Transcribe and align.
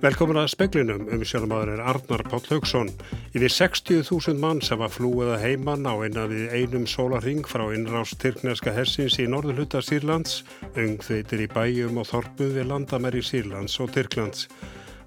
Velkomin 0.00 0.38
að 0.40 0.46
speklinum 0.54 1.02
um 1.12 1.22
sjálfmaður 1.28 1.74
er 1.74 1.80
Arnar 1.90 2.22
Páll 2.24 2.46
Haugsson. 2.48 2.88
Yfir 3.36 3.52
60.000 3.52 4.38
mann 4.40 4.62
sem 4.64 4.80
var 4.80 4.88
flúið 4.94 5.34
að 5.34 5.42
heimann 5.44 5.84
á 5.84 5.92
eina 6.00 6.24
við 6.30 6.54
einum 6.56 6.86
sólarring 6.88 7.44
frá 7.44 7.66
innrást 7.76 8.16
Tyrkneska 8.22 8.72
hersins 8.72 9.18
í 9.20 9.26
norðurluta 9.28 9.82
Sýrlands, 9.84 10.38
ungþveitir 10.72 11.44
í 11.44 11.50
bæjum 11.52 12.00
og 12.00 12.08
þorpum 12.14 12.56
við 12.56 12.70
landamæri 12.70 13.20
Sýrlands 13.20 13.76
og 13.84 13.92
Tyrklands. 13.92 14.46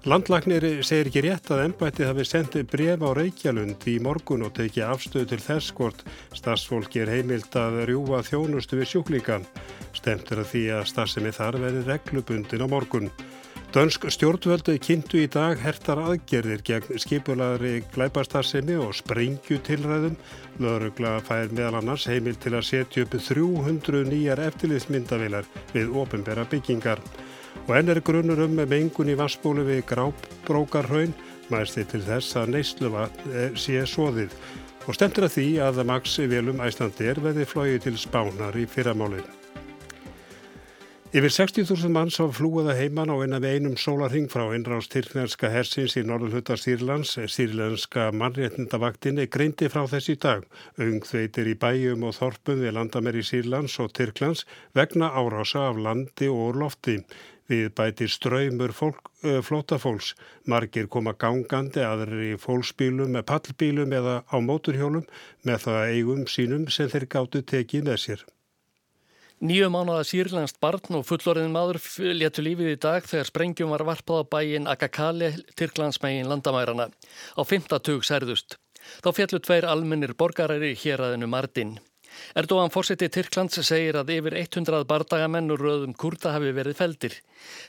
Landlagnir 0.06 0.68
segir 0.86 1.10
ekki 1.10 1.26
rétt 1.26 1.50
að 1.50 1.64
ennbættið 1.64 2.10
hafi 2.12 2.30
sendið 2.30 2.70
bref 2.70 3.02
á 3.02 3.10
Reykjalund 3.18 3.86
í 3.90 3.98
morgun 4.04 4.46
og 4.46 4.54
tekið 4.54 4.92
afstöðu 4.92 5.32
til 5.32 5.42
þess 5.42 5.74
hvort 5.74 6.04
stafsfólki 6.38 7.02
er 7.02 7.10
heimilt 7.16 7.56
að 7.58 7.82
rjúa 7.90 8.22
þjónustu 8.22 8.78
við 8.78 8.92
sjúklíkan. 8.92 9.48
Stemtur 9.96 10.44
að 10.44 10.52
því 10.52 10.68
að 10.76 10.90
stafsemi 10.92 11.34
þar 11.34 11.58
verið 11.66 11.90
reglubundin 11.90 12.62
á 12.62 12.68
morgun. 12.70 13.10
Dönsk 13.74 14.04
stjórnvöldu 14.06 14.76
kynntu 14.78 15.18
í 15.18 15.26
dag 15.26 15.58
hertar 15.58 15.98
aðgerðir 15.98 16.60
gegn 16.62 17.00
skipulagri 17.02 17.80
glæpastarsemi 17.90 18.76
og 18.78 18.92
sprengjutilræðum. 18.94 20.14
Lörugla 20.62 21.16
fær 21.26 21.50
meðal 21.50 21.80
annars 21.80 22.06
heimil 22.06 22.38
til 22.38 22.54
að 22.54 22.68
setja 22.68 23.02
upp 23.02 23.18
300 23.18 24.04
nýjar 24.12 24.44
eftirliðsmyndavilar 24.46 25.50
við 25.74 25.90
ofinbera 26.04 26.46
byggingar. 26.54 27.02
Og 27.66 27.74
enn 27.74 27.90
er 27.90 28.04
grunnur 28.06 28.46
um 28.46 28.54
mengun 28.62 29.10
í 29.10 29.18
vassbúlu 29.18 29.66
við 29.66 29.82
grábrókarhaun, 29.90 31.18
mæsti 31.50 31.82
til 31.90 32.06
þess 32.06 32.38
að 32.38 32.54
neysluva 32.54 33.08
sé 33.58 33.82
svoðið. 33.90 34.38
Og 34.86 34.94
stendur 34.94 35.26
að 35.26 35.40
því 35.40 35.52
að 35.66 35.86
Max 35.90 36.20
Velum 36.22 36.62
Æslandir 36.62 37.18
veði 37.26 37.50
flóið 37.50 37.88
til 37.88 37.98
spánar 37.98 38.54
í 38.54 38.70
fyrramálið. 38.70 39.26
Yfir 41.14 41.30
60.000 41.30 41.92
manns 41.94 42.16
hafa 42.18 42.34
flúið 42.34 42.72
að 42.72 42.78
heiman 42.80 43.10
á 43.14 43.22
eina 43.22 43.38
við 43.38 43.52
einum 43.54 43.74
sólarhing 43.78 44.24
frá 44.32 44.48
innrást 44.56 44.90
Tyrknarska 44.90 45.46
hersins 45.52 45.94
í 45.94 46.02
norðulhuta 46.02 46.56
Sýrlands. 46.58 47.12
Sýrlandska 47.30 48.08
mannréttindavaktinni 48.18 49.28
greindi 49.30 49.68
frá 49.70 49.84
þessi 49.92 50.16
dag. 50.18 50.42
Ungþveitir 50.74 51.52
í 51.52 51.54
bæjum 51.54 52.02
og 52.10 52.16
þorpum 52.18 52.66
við 52.66 52.74
landameri 52.80 53.22
Sýrlands 53.22 53.78
og 53.78 53.94
Tyrklands 53.94 54.42
vegna 54.74 55.14
árása 55.14 55.68
af 55.68 55.78
landi 55.86 56.32
og 56.34 56.58
lofti. 56.58 56.98
Við 57.46 57.70
bæti 57.78 58.10
ströymur 58.10 58.74
flótafólks. 58.74 60.16
Margir 60.50 60.90
koma 60.90 61.14
gangandi 61.14 61.86
aðrir 61.86 62.32
í 62.32 62.36
fólksbílum 62.42 63.14
með 63.14 63.28
pallbílum 63.30 63.94
eða 64.02 64.24
á 64.26 64.36
móturhjólum 64.42 65.06
með 65.46 65.66
það 65.68 65.82
eigum 65.94 66.26
sínum 66.26 66.66
sem 66.66 66.90
þeir 66.90 67.12
gáttu 67.14 67.46
tekið 67.46 67.92
með 67.92 68.08
sér. 68.08 68.32
Nýju 69.44 69.66
mánuða 69.68 70.06
sírlænst 70.08 70.56
barn 70.56 70.96
og 70.96 71.02
fullorðin 71.04 71.52
maður 71.52 71.76
léttu 72.16 72.40
lífið 72.40 72.70
í 72.70 72.78
dag 72.80 73.04
þegar 73.04 73.28
sprengjum 73.28 73.74
var 73.74 73.82
varpað 73.84 74.22
á 74.24 74.30
bæin 74.32 74.70
Akakali, 74.72 75.28
Tyrklandsmægin 75.60 76.30
landamærarna. 76.30 76.86
Á 77.36 77.42
50 77.44 78.00
særðust. 78.08 78.56
Þá 79.04 79.10
fjallu 79.18 79.42
tveir 79.44 79.66
almennir 79.68 80.14
borgaræri 80.16 80.72
hér 80.80 81.04
aðinu 81.04 81.28
Martin. 81.28 81.76
Erdogan 82.38 82.72
fórseti 82.74 83.08
Tyrklands 83.12 83.60
segir 83.66 83.98
að 83.98 84.12
yfir 84.16 84.36
100 84.40 84.84
bardagamenn 84.90 85.52
og 85.54 85.60
röðum 85.62 85.94
kurda 85.98 86.32
hafi 86.34 86.52
verið 86.56 86.78
feldir. 86.78 87.18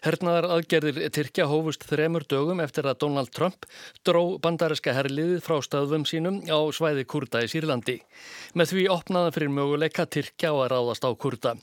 Hernaðar 0.06 0.48
aðgerðir 0.56 1.12
Tyrkja 1.16 1.48
hófust 1.52 1.86
þremur 1.90 2.26
dögum 2.30 2.64
eftir 2.64 2.88
að 2.90 3.00
Donald 3.04 3.34
Trump 3.36 3.68
dró 4.08 4.38
bandariska 4.42 4.96
herliðið 4.96 5.44
frá 5.46 5.60
stöðum 5.66 6.08
sínum 6.10 6.42
á 6.48 6.60
svæði 6.76 7.06
kurda 7.10 7.44
í 7.46 7.52
Sýrlandi. 7.52 8.00
Með 8.56 8.74
því 8.74 8.90
opnaðan 8.98 9.38
fyrir 9.38 9.56
möguleika 9.56 10.08
Tyrkja 10.08 10.54
á 10.54 10.56
að 10.56 10.70
ráðast 10.76 11.08
á 11.08 11.12
kurda. 11.14 11.56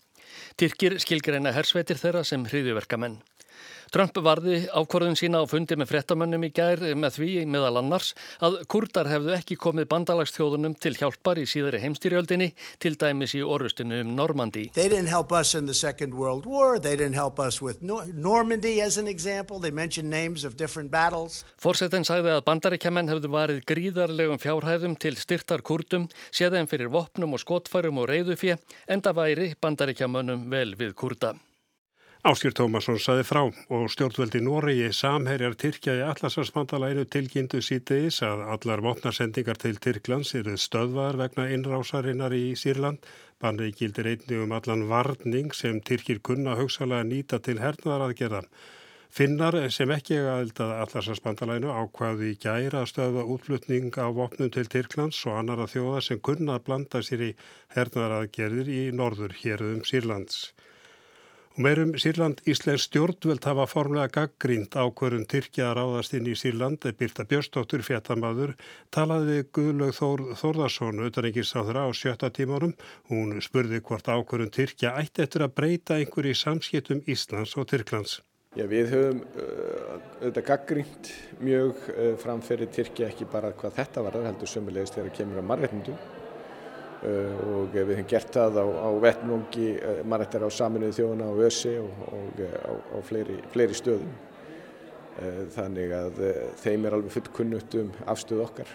Tyrkir 0.56 0.98
skilgreina 1.02 1.52
hersveitir 1.52 1.98
þeirra 2.00 2.22
sem 2.24 2.44
hriðjuverkamenn. 2.48 3.19
Trump 3.92 4.16
varði 4.24 4.62
ákvörðun 4.72 5.18
sína 5.18 5.42
á 5.42 5.44
fundi 5.44 5.77
með 5.77 5.91
frettamönnum 5.91 6.46
í 6.46 6.52
gær 6.55 6.80
með 6.96 7.18
því 7.18 7.30
meðal 7.52 7.83
annars 7.83 8.12
að 8.40 8.62
kurdar 8.73 9.11
hefðu 9.11 9.34
ekki 9.36 9.58
komið 9.61 9.89
bandalagsþjóðunum 9.92 10.77
til 10.80 10.95
hjálpar 10.96 11.40
í 11.42 11.45
síðari 11.48 11.83
heimstýrjöldinni 11.83 12.52
til 12.83 12.95
dæmis 13.00 13.36
í 13.36 13.42
orustinu 13.45 14.00
um 14.00 14.14
Normandi. 14.17 14.70
They 14.73 14.89
didn't 14.89 15.12
help 15.12 15.33
us 15.33 15.55
in 15.55 15.67
the 15.67 15.77
Second 15.77 16.14
World 16.14 16.46
War, 16.46 16.78
they 16.78 16.96
didn't 16.96 17.18
help 17.18 17.39
us 17.39 17.61
with 17.61 17.83
Normandy 17.83 18.80
as 18.80 18.98
an 18.98 19.08
example, 19.08 19.61
they 19.61 19.70
mentioned 19.70 20.11
names 20.11 20.44
of 20.44 20.56
different 20.56 20.90
battles. 20.90 21.42
Fórsetin 21.61 22.06
sagði 22.08 22.33
að 22.33 22.44
bandaríkjaman 22.48 23.12
hefðu 23.12 23.33
varið 23.36 23.62
gríðarlegum 23.68 24.40
fjárhæðum 24.42 24.96
til 24.96 25.14
styrtar 25.20 25.62
kurdum, 25.67 26.08
séðan 26.33 26.70
fyrir 26.70 26.92
vopnum 26.92 27.36
og 27.36 27.44
skotfærum 27.44 28.02
og 28.02 28.11
reyðufjö, 28.11 28.58
enda 28.89 29.14
væri 29.17 29.52
bandaríkjamönnum 29.61 30.48
vel 30.52 30.77
við 30.80 30.96
kurda. 30.96 31.36
Áskýr 32.22 32.52
Tómasson 32.55 33.00
saði 33.02 33.24
frá 33.27 33.40
og 33.42 33.88
stjórnveldi 33.90 34.38
Noregi 34.46 34.92
samherjar 34.94 35.56
Tyrkja 35.58 35.96
í 35.98 36.05
Allarsvarsmandalæinu 36.06 37.02
tilkynntu 37.10 37.58
sítiðis 37.66 38.20
að 38.22 38.44
allar 38.55 38.83
vopnarsendingar 38.84 39.58
til 39.58 39.80
Tyrklands 39.83 40.30
eru 40.38 40.55
stöðvar 40.55 41.18
vegna 41.18 41.48
innrásarinnar 41.50 42.36
í 42.38 42.55
Sýrland. 42.61 43.02
Bannið 43.42 43.74
gildir 43.80 44.12
einni 44.12 44.38
um 44.44 44.55
allan 44.55 44.86
varning 44.92 45.50
sem 45.50 45.82
Tyrkir 45.82 46.22
kunna 46.22 46.55
hugsalega 46.62 47.11
nýta 47.11 47.42
til 47.42 47.58
hernaðaraðgerða. 47.58 48.44
Finnar 49.11 49.58
sem 49.74 49.90
ekki 49.98 50.20
eiga 50.20 50.38
aðeldað 50.38 50.78
Allarsvarsmandalæinu 50.86 51.74
ákvaði 51.74 52.36
í 52.36 52.40
gæra 52.46 52.84
að 52.86 52.90
stöðva 52.94 53.30
útflutning 53.34 53.98
á 53.98 54.06
vopnum 54.14 54.55
til 54.55 54.70
Tyrklands 54.70 55.27
og 55.27 55.42
annara 55.42 55.66
þjóða 55.66 56.06
sem 56.06 56.22
kunna 56.22 56.62
blanda 56.62 57.02
sér 57.02 57.32
í 57.32 57.36
hernaðaraðgerðir 57.74 58.77
í 58.78 58.82
norður 58.94 59.40
hér 59.42 59.72
um 59.74 59.82
Sýrlands. 59.82 60.52
Og 61.52 61.61
meirum 61.67 61.90
Sýrland 62.01 62.39
Íslensk 62.48 62.86
stjórnveld 62.86 63.45
hafa 63.45 63.67
formlega 63.68 64.08
gaggrínt 64.14 64.73
ákvörðun 64.73 65.27
Tyrkja 65.29 65.67
að 65.68 65.74
ráðast 65.77 66.14
inn 66.17 66.30
í 66.33 66.36
Sýrland. 66.39 66.86
Birta 66.96 67.27
Björstóttur 67.29 67.85
fjartamaður 67.85 68.55
talaði 68.89 69.42
Guðlaug 69.52 69.92
Þór, 69.98 70.23
Þórðarsson 70.41 71.02
auðvitaðingisáður 71.02 71.80
á 71.85 71.86
sjötta 71.92 72.30
tímarum. 72.33 72.73
Hún 73.12 73.36
spurði 73.45 73.83
hvort 73.85 74.08
ákvörðun 74.08 74.55
Tyrkja 74.57 74.95
ætti 74.96 75.27
eftir 75.27 75.45
að 75.45 75.52
breyta 75.61 76.01
einhverju 76.01 76.41
samskiptum 76.41 77.05
Íslands 77.05 77.52
og 77.61 77.68
Tyrklands. 77.68 78.23
Já, 78.57 78.64
við 78.73 78.96
höfum 78.96 79.20
uh, 79.20 80.01
auðvitað 80.23 80.48
gaggrínt 80.48 81.12
mjög 81.45 81.85
uh, 81.92 82.11
framferði 82.24 82.73
Tyrkja 82.79 83.12
ekki 83.12 83.29
bara 83.29 83.52
hvað 83.52 83.77
þetta 83.83 84.08
var, 84.08 84.20
heldur 84.24 84.57
sömulegist 84.57 84.96
þegar 84.96 85.12
það 85.12 85.20
kemur 85.20 85.45
á 85.45 85.51
margætningum. 85.52 86.02
Uh, 87.02 87.39
og 87.58 87.73
við 87.74 87.96
hefum 87.96 88.07
gert 88.13 88.29
það 88.30 88.61
á, 88.63 88.67
á 88.79 88.90
vettnungi 89.02 89.70
uh, 89.74 90.02
mannættar 90.07 90.45
á 90.46 90.51
saminuðu 90.55 90.95
þjóðuna 91.01 91.30
á 91.30 91.35
ÖSI 91.48 91.73
og, 91.83 92.05
og 92.14 92.42
á, 92.46 92.73
á 92.79 92.98
fleiri, 93.02 93.40
fleiri 93.51 93.74
stöðum 93.74 94.13
þannig 95.52 95.91
að 95.92 96.20
þeim 96.62 96.86
er 96.89 96.95
alveg 96.96 97.12
fullkunnutt 97.12 97.74
um 97.83 97.91
afstöðu 98.08 98.46
okkar 98.46 98.70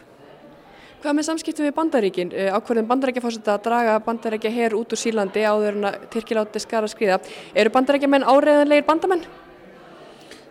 Hvað 1.02 1.16
með 1.18 1.26
samskiptum 1.30 1.66
við 1.66 1.74
bandaríkin? 1.80 2.36
Ákverðum 2.54 2.92
bandaríkja 2.92 3.24
fórsett 3.24 3.50
að 3.50 3.64
draga 3.66 3.98
bandaríkja 4.06 4.52
hér 4.54 4.76
út 4.78 4.94
úr 4.94 5.02
Sýrlandi 5.02 5.48
áður 5.48 5.80
en 5.80 5.90
að 5.90 5.98
Tyrkilátti 6.14 6.62
skara 6.62 6.92
skriða 6.92 7.18
eru 7.58 7.74
bandaríkja 7.74 8.12
menn 8.12 8.28
áreiðanlegir 8.28 8.86
bandamenn? 8.86 9.26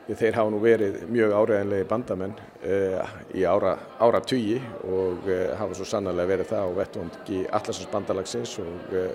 Þeir 0.06 0.36
hafa 0.38 0.50
nú 0.54 0.58
verið 0.62 1.00
mjög 1.10 1.32
áræðinlegi 1.34 1.86
bandamenn 1.90 2.34
uh, 2.38 3.14
í 3.34 3.42
ára, 3.42 3.72
ára 3.98 4.20
tugi 4.22 4.60
og 4.86 5.24
uh, 5.26 5.56
hafa 5.58 5.74
svo 5.74 5.86
sannarlega 5.90 6.30
verið 6.30 6.50
það 6.52 6.62
á 6.62 6.70
vettvondi 6.76 7.40
allarsins 7.58 7.90
bandalagsins 7.90 8.52
og 8.62 8.94
uh, 8.94 9.08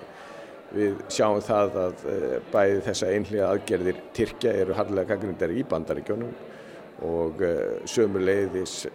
við 0.72 1.00
sjáum 1.12 1.40
það 1.44 1.78
að 1.80 2.04
bæði 2.52 2.82
þessa 2.84 3.08
einhlega 3.12 3.48
aðgerðir 3.54 4.02
Tyrkja 4.16 4.52
eru 4.60 4.76
harlega 4.76 5.14
gaggrindar 5.14 5.52
í 5.52 5.64
bandaríkjónum 5.68 6.36
og 7.08 7.40
sömu 7.88 8.20
leiðis 8.22 8.86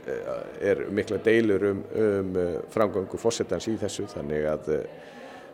er 0.63 0.85
mikla 0.89 1.19
deilur 1.21 1.67
um, 1.69 1.83
um 2.01 2.31
framgöngu 2.73 3.19
fórsetans 3.21 3.67
í 3.69 3.75
þessu. 3.77 4.07
Þannig 4.09 4.47
að 4.49 4.71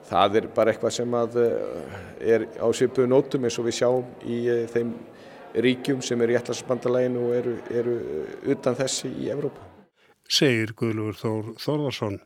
það 0.08 0.38
er 0.40 0.48
bara 0.56 0.72
eitthvað 0.72 0.96
sem 0.96 1.18
er 1.18 2.48
á 2.56 2.68
svipu 2.72 3.08
nótum 3.10 3.44
eins 3.44 3.60
og 3.60 3.68
við 3.68 3.80
sjáum 3.82 4.16
í 4.24 4.40
þeim 4.72 4.94
ríkjum 5.54 6.02
sem 6.02 6.22
eru 6.22 6.34
í 6.34 6.38
ætlarsbandalæginu 6.40 7.28
og 7.28 7.36
eru, 7.38 7.56
eru 7.70 7.96
utan 8.54 8.78
þessi 8.78 9.12
í 9.14 9.30
Evrópa. 9.34 9.70
Segir 10.30 10.74
Guðlur 10.78 11.18
Þór 11.20 11.54
Þórðarsson. 11.62 12.22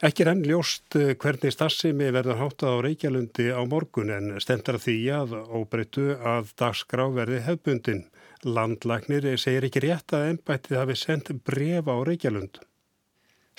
Ekki 0.00 0.24
er 0.24 0.30
enn 0.32 0.46
ljóst 0.48 0.96
eh, 0.96 1.12
hvernig 1.20 1.52
stassimi 1.52 2.06
verður 2.14 2.38
háttað 2.40 2.78
á 2.80 2.84
Reykjalundi 2.86 3.50
á 3.52 3.60
morgun 3.68 4.12
en 4.14 4.30
stendur 4.40 4.78
því 4.80 4.96
að 5.12 5.34
óbreytu 5.44 6.14
að 6.16 6.54
dagskrá 6.60 7.04
verði 7.12 7.42
hefbundin. 7.44 8.06
Landlagnir 8.46 9.26
segir 9.36 9.66
ekki 9.68 9.82
rétt 9.84 10.14
að 10.16 10.30
ennbættið 10.30 10.80
hafi 10.80 10.96
sendt 10.96 11.34
bref 11.44 11.90
á 11.92 11.96
Reykjalund. 12.08 12.62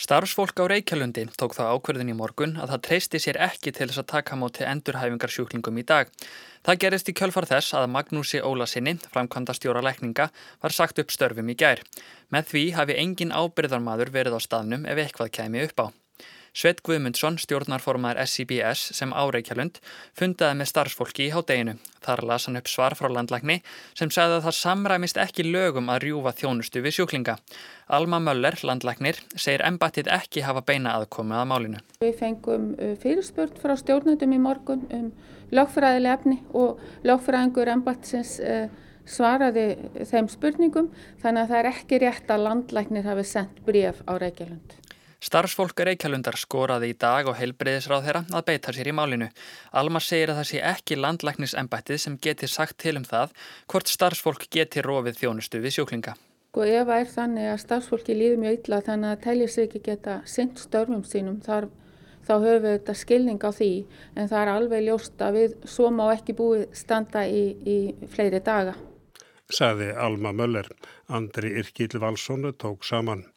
Starfsfólk 0.01 0.57
á 0.57 0.65
Reykjalundi 0.65 1.27
tók 1.37 1.53
það 1.53 1.75
ákverðin 1.75 2.09
í 2.09 2.15
morgun 2.17 2.55
að 2.57 2.71
það 2.71 2.81
treysti 2.87 3.19
sér 3.21 3.37
ekki 3.45 3.69
til 3.69 3.85
þess 3.85 4.01
að 4.01 4.07
taka 4.09 4.37
móti 4.39 4.65
endurhæfingarsjúklingum 4.65 5.77
í 5.77 5.83
dag. 5.91 6.09
Það 6.65 6.79
gerist 6.81 7.13
í 7.13 7.15
kjölfar 7.19 7.45
þess 7.51 7.77
að 7.77 7.85
Magnúsi 7.93 8.41
Ólasinni, 8.41 8.95
framkvæmda 9.13 9.53
stjóra 9.53 9.85
lækninga, 9.85 10.31
var 10.65 10.73
sagt 10.73 11.05
upp 11.05 11.13
störfum 11.13 11.53
í 11.53 11.59
gær. 11.61 11.85
Með 12.33 12.49
því 12.49 12.67
hafi 12.79 12.97
engin 12.97 13.35
ábyrðarmadur 13.35 14.09
verið 14.17 14.41
á 14.41 14.41
staðnum 14.41 14.89
ef 14.89 15.05
eitthvað 15.05 15.35
kemi 15.37 15.67
upp 15.69 15.85
á. 15.85 16.00
Sveit 16.51 16.81
Guðmundsson, 16.83 17.37
stjórnarformaður 17.39 18.25
SCBS 18.25 18.89
sem 18.97 19.13
áreikjalund, 19.15 19.77
fundaði 20.19 20.57
með 20.59 20.67
starfsfólki 20.67 21.29
í 21.29 21.31
hádeginu. 21.31 21.77
Þar 22.03 22.23
las 22.27 22.47
hann 22.49 22.59
upp 22.59 22.67
svar 22.67 22.95
frá 22.99 23.07
landlækni 23.07 23.61
sem 23.95 24.11
sagði 24.11 24.41
að 24.41 24.47
það 24.49 24.57
samræmist 24.57 25.21
ekki 25.23 25.45
lögum 25.47 25.87
að 25.93 26.01
rjúfa 26.03 26.33
þjónustu 26.41 26.83
við 26.83 26.97
sjúklinga. 26.97 27.37
Alma 27.87 28.19
Möller, 28.19 28.59
landlæknir, 28.67 29.21
segir 29.31 29.63
embatið 29.63 30.11
ekki 30.11 30.43
hafa 30.43 30.65
beina 30.67 30.97
aðkomi 30.99 31.39
að 31.39 31.47
málinu. 31.53 31.81
Við 32.03 32.19
fengum 32.19 32.69
uh, 32.75 32.93
fyrirspurt 32.99 33.55
frá 33.63 33.77
stjórnendum 33.79 34.35
í 34.35 34.43
morgun 34.43 34.83
um 34.91 35.09
lögfræðileg 35.55 36.19
efni 36.19 36.41
og 36.51 36.83
lögfræðingur 37.07 37.71
embatisins 37.77 38.35
uh, 38.43 38.67
svaraði 39.07 39.69
þeim 40.03 40.27
spurningum 40.35 40.91
þannig 41.23 41.45
að 41.45 41.55
það 41.55 41.59
er 41.63 41.73
ekki 41.73 42.03
rétt 42.03 42.31
að 42.35 42.47
landlæknir 42.49 43.07
hafi 43.07 43.27
sendt 43.37 43.63
bréf 43.63 44.03
á 44.03 44.19
Reykjavík. 44.19 44.80
Starfsfólk 45.21 45.77
Reykjalundar 45.85 46.33
skoraði 46.41 46.87
í 46.91 46.97
dag 46.97 47.27
og 47.29 47.35
heilbreyðisráð 47.37 48.07
þeirra 48.07 48.21
að 48.33 48.45
beita 48.47 48.71
sér 48.73 48.87
í 48.89 48.93
málinu. 48.97 49.27
Alma 49.77 49.99
segir 50.01 50.31
að 50.33 50.39
það 50.39 50.47
sé 50.49 50.61
ekki 50.65 50.95
landlæknisembættið 50.97 51.99
sem 52.01 52.15
geti 52.25 52.47
sagt 52.49 52.79
til 52.81 52.95
um 52.97 53.05
það 53.05 53.35
hvort 53.69 53.91
starfsfólk 53.91 54.47
geti 54.49 54.81
rofið 54.81 55.19
þjónustu 55.19 55.61
við 55.61 55.75
sjúklinga. 55.75 56.15
Og 56.51 56.65
sko, 56.65 56.65
ef 56.65 56.87
það 56.89 57.03
er 57.03 57.11
þannig 57.11 57.49
að 57.51 57.61
starfsfólki 57.61 58.15
líður 58.17 58.41
mjög 58.41 58.57
illa 58.57 58.79
þannig 58.87 59.13
að 59.13 59.21
telja 59.27 59.49
sig 59.53 59.67
ekki 59.67 59.81
geta 59.85 60.15
synd 60.25 60.57
störfum 60.59 61.03
sínum 61.05 61.37
þar, 61.45 61.67
þá 62.25 62.33
höfum 62.33 62.65
við 62.65 62.73
þetta 62.79 62.95
skilning 63.03 63.45
á 63.45 63.51
því 63.59 63.69
en 64.15 64.31
það 64.31 64.39
er 64.41 64.51
alveg 64.55 64.83
ljóst 64.87 65.21
að 65.21 65.37
við 65.37 65.53
svo 65.75 65.91
má 65.93 66.07
ekki 66.15 66.35
búið 66.41 66.65
standa 66.81 67.27
í, 67.29 67.43
í 67.61 67.77
fleiri 68.09 68.41
daga. 68.41 68.73
Saði 69.53 69.91
Alma 69.93 70.33
Möller. 70.33 70.65
Andri 71.13 71.53
Irkil 71.61 72.01
Valssonu 72.01 72.55
tók 72.57 72.83
saman. 72.87 73.27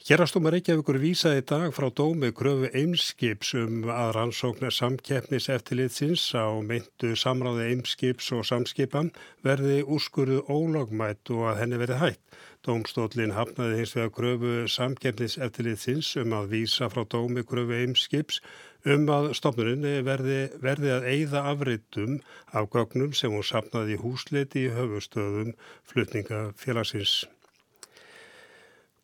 Hérastómar 0.00 0.54
Reykjavíkur 0.54 0.96
vísaði 0.96 1.42
dag 1.44 1.74
frá 1.76 1.90
dómi 1.92 2.30
kröfu 2.32 2.70
eimskips 2.72 3.50
um 3.60 3.82
að 3.92 4.14
rannsóknar 4.16 4.72
samkeppnis 4.72 5.50
eftirlitsins 5.52 6.22
á 6.32 6.48
meintu 6.64 7.10
samráði 7.20 7.66
eimskips 7.74 8.30
og 8.32 8.46
samskipan 8.48 9.10
verði 9.44 9.82
úrskurðu 9.84 10.38
ólagmætt 10.48 11.28
og 11.34 11.50
að 11.50 11.60
henni 11.60 11.80
verði 11.82 11.98
hætt. 12.00 12.22
Dómstólinn 12.64 13.34
hafnaði 13.36 13.82
hins 13.82 13.92
vegar 13.98 14.14
kröfu 14.16 14.54
samkeppnis 14.72 15.36
eftirlitsins 15.36 16.14
um 16.22 16.32
að 16.38 16.48
vísa 16.54 16.88
frá 16.88 17.04
dómi 17.04 17.44
kröfu 17.50 17.76
eimskips 17.82 18.40
um 18.88 19.04
að 19.12 19.34
stofnurinn 19.36 19.84
verði, 20.08 20.38
verði 20.64 20.94
að 20.94 21.10
eigða 21.12 21.44
afritum 21.52 22.16
af 22.56 22.72
gögnum 22.72 23.12
sem 23.12 23.36
hún 23.36 23.44
sapnaði 23.44 23.98
í 23.98 24.00
húsleiti 24.00 24.64
í 24.64 24.72
höfustöðum 24.78 25.52
flutningafélagsins. 25.92 27.18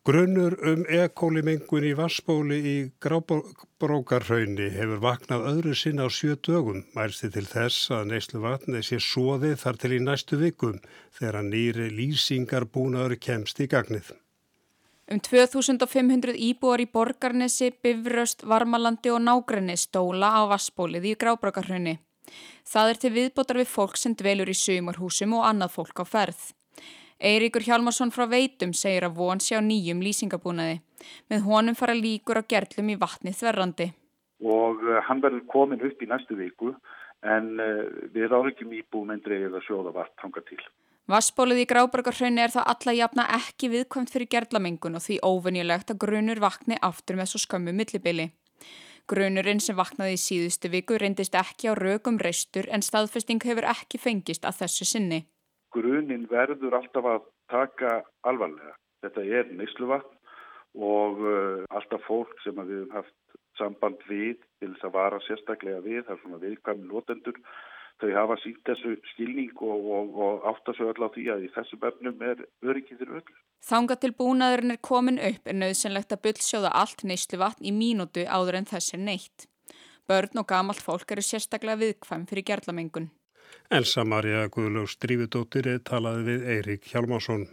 Grunnur 0.07 0.53
um 0.63 0.85
ekólimengun 0.87 1.83
í 1.83 1.89
Vassbóli 1.99 2.57
í 2.63 2.75
Grábrókarhaunni 3.03 4.69
hefur 4.71 5.01
vaknað 5.03 5.47
öðru 5.49 5.73
sinna 5.75 6.05
á 6.07 6.09
sjö 6.17 6.37
dögum. 6.47 6.85
Mælsti 6.95 7.27
til 7.33 7.43
þess 7.43 7.89
að 7.91 8.13
neyslu 8.13 8.39
vatni 8.39 8.79
sé 8.87 9.01
svoðið 9.03 9.57
þar 9.65 9.79
til 9.81 9.91
í 9.97 9.99
næstu 10.05 10.39
vikum 10.39 10.77
þegar 11.17 11.41
nýri 11.49 11.89
lýsingar 11.91 12.69
búnaður 12.71 13.17
kemst 13.19 13.59
í 13.59 13.67
gagnið. 13.67 14.13
Um 15.11 15.19
2500 15.19 16.39
íbúar 16.39 16.79
í 16.79 16.87
Borgarnesi, 16.87 17.73
Bifröst, 17.75 18.47
Varmalandi 18.47 19.11
og 19.11 19.25
Nágrenni 19.27 19.75
stóla 19.75 20.31
á 20.39 20.47
Vassbólið 20.47 21.09
í 21.11 21.17
Grábrókarhaunni. 21.19 21.97
Það 22.63 22.93
er 22.93 23.03
til 23.03 23.11
viðbótar 23.19 23.59
við 23.59 23.75
fólk 23.75 23.99
sem 23.99 24.15
dvelur 24.15 24.47
í 24.47 24.55
sumarhúsum 24.55 25.35
og 25.35 25.49
annað 25.51 25.75
fólk 25.75 25.99
á 25.99 26.05
ferð. 26.07 26.47
Eiríkur 27.17 27.63
Hjálmarsson 27.65 28.11
frá 28.13 28.27
Veitum 28.29 28.75
segir 28.77 29.07
að 29.07 29.15
von 29.17 29.39
sé 29.41 29.57
á 29.57 29.61
nýjum 29.65 30.03
lýsingabúnaði. 30.05 30.81
Með 31.33 31.45
honum 31.49 31.77
fara 31.77 31.95
líkur 31.97 32.37
á 32.37 32.43
gerlum 32.45 32.91
í 32.93 32.97
vatni 33.01 33.33
þverrandi. 33.33 33.87
Og 34.45 34.83
uh, 34.85 34.99
hann 35.07 35.23
verður 35.23 35.47
komin 35.49 35.81
upp 35.81 36.01
í 36.03 36.09
næstu 36.09 36.37
viku 36.37 36.75
en 37.25 37.55
uh, 37.57 37.87
við 38.13 38.29
ráðum 38.29 38.75
íbúum 38.77 39.09
en 39.09 39.23
dreigir 39.25 39.49
að 39.49 39.65
sjóða 39.65 39.95
vart 39.95 40.13
hanga 40.21 40.43
til. 40.45 40.59
Vassbólið 41.09 41.63
í 41.63 41.69
Grábargarhraunni 41.71 42.43
er 42.43 42.53
það 42.53 42.69
alla 42.73 42.93
jafna 42.93 43.25
ekki 43.39 43.71
viðkvæmt 43.71 44.13
fyrir 44.13 44.29
gerlamengun 44.29 44.99
og 44.99 45.05
því 45.07 45.17
óvenjulegt 45.25 45.93
að 45.93 46.01
grunur 46.03 46.41
vakni 46.43 46.77
aftur 46.85 47.17
með 47.17 47.31
svo 47.31 47.41
skömmu 47.41 47.73
millibili. 47.73 48.27
Grunurinn 49.09 49.63
sem 49.63 49.77
vaknaði 49.79 50.19
í 50.19 50.21
síðustu 50.21 50.69
viku 50.69 50.99
reyndist 50.99 51.33
ekki 51.39 51.71
á 51.71 51.73
rögum 51.79 52.19
reistur 52.21 52.67
en 52.69 52.85
staðfesting 52.85 53.41
hefur 53.47 53.65
ekki 53.71 53.97
fengist 54.03 54.45
að 54.45 54.61
þessu 54.61 54.85
sinni 54.85 55.23
grunin 55.77 56.27
verður 56.31 56.81
alltaf 56.81 57.09
að 57.13 57.31
taka 57.53 58.01
alvarlega. 58.27 58.75
Þetta 59.05 59.25
er 59.39 59.53
neysluvatn 59.53 60.17
og 60.77 61.23
uh, 61.23 61.63
alltaf 61.73 62.03
fólk 62.09 62.35
sem 62.43 62.57
við 62.59 62.83
hefum 62.83 62.99
haft 62.99 63.15
samband 63.57 64.03
við 64.09 64.37
til 64.61 64.73
þess 64.73 64.85
að 64.87 64.95
vara 64.97 65.19
sérstaklega 65.25 65.81
við, 65.85 66.03
það 66.05 66.13
er 66.15 66.21
svona 66.21 66.39
viðkvæmi 66.43 66.87
lótendur, 66.91 67.39
þau 67.97 68.09
hafa 68.13 68.37
sínt 68.43 68.61
þessu 68.69 68.95
skilning 69.13 69.53
og, 69.65 69.89
og, 69.97 70.17
og 70.21 70.47
átt 70.51 70.69
að 70.69 70.77
svo 70.77 70.89
öll 70.91 71.07
á 71.07 71.09
því 71.15 71.25
að 71.33 71.45
í 71.47 71.51
þessu 71.55 71.79
bernum 71.81 72.25
er 72.29 72.43
öryggiður 72.61 73.19
öll. 73.19 73.35
Þanga 73.65 73.97
til 74.01 74.13
búnaðurinn 74.19 74.75
er 74.75 74.81
komin 74.85 75.21
upp 75.31 75.49
er 75.49 75.57
nöðsynlegt 75.57 76.13
að 76.13 76.23
bullsjóða 76.27 76.73
allt 76.77 77.05
neysluvatn 77.09 77.65
í 77.65 77.73
mínútu 77.73 78.27
áður 78.29 78.61
en 78.61 78.69
þess 78.69 78.93
er 78.93 79.01
neitt. 79.01 79.47
Börn 80.07 80.39
og 80.39 80.47
gamalt 80.47 80.79
fólk 80.79 81.09
eru 81.11 81.25
sérstaklega 81.25 81.81
viðkvæm 81.81 82.29
fyrir 82.29 82.45
gerlamengun. 82.47 83.09
Elsa 83.69 84.03
Maria 84.07 84.47
Guðlaug 84.47 84.89
Strífudóttir 84.91 85.69
talaði 85.83 86.27
við 86.27 86.49
Eirík 86.55 86.91
Hjálmásson. 86.91 87.47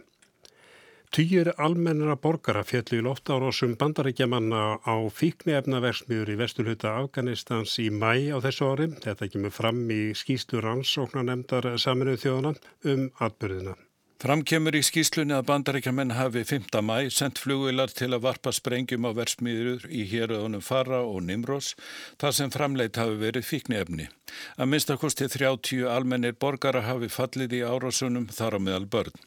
Týjir 1.15 1.51
almennara 1.61 2.17
borgara 2.19 2.63
fjallu 2.67 2.97
í 2.99 3.03
loftárásum 3.05 3.77
bandarækjamanna 3.79 4.63
á 4.83 4.95
fíknefnaversmiður 5.19 6.33
í 6.33 6.37
vestulhuta 6.41 6.95
Afganistans 6.99 7.77
í 7.79 7.87
mæ 7.87 8.35
á 8.35 8.37
þessu 8.43 8.71
ári. 8.73 8.89
Þetta 9.05 9.29
kemur 9.31 9.53
fram 9.55 9.83
í 9.95 10.01
skýstu 10.17 10.59
rannsóknanemdar 10.65 11.69
saminuð 11.79 12.19
þjóðana 12.25 12.55
um 12.91 13.05
atbyrðina. 13.27 13.77
Framkemur 14.15 14.77
í 14.77 14.79
skýslunni 14.79 15.33
að 15.35 15.47
bandarækjaman 15.49 16.13
hafi 16.15 16.45
5. 16.47 16.69
mæ 16.87 17.09
sendt 17.11 17.41
flugvilar 17.43 17.91
til 17.91 18.07
að 18.15 18.21
varpa 18.23 18.53
sprengjum 18.55 19.03
á 19.03 19.11
versmiður 19.17 19.83
í 19.91 20.05
héröðunum 20.07 20.63
Farra 20.63 21.01
og 21.03 21.19
Nimros 21.27 21.73
þar 22.21 22.37
sem 22.37 22.53
framleitt 22.53 22.95
hafi 22.95 23.19
verið 23.19 23.49
fíknefni. 23.49 24.07
Að 24.55 24.71
minnstakosti 24.71 25.27
30 25.35 25.83
almennir 25.91 26.39
borgara 26.39 26.85
hafi 26.87 27.11
fallið 27.11 27.59
í 27.59 27.61
árásunum 27.67 28.31
þar 28.31 28.55
á 28.55 28.59
meðal 28.63 28.87
börn. 28.95 29.21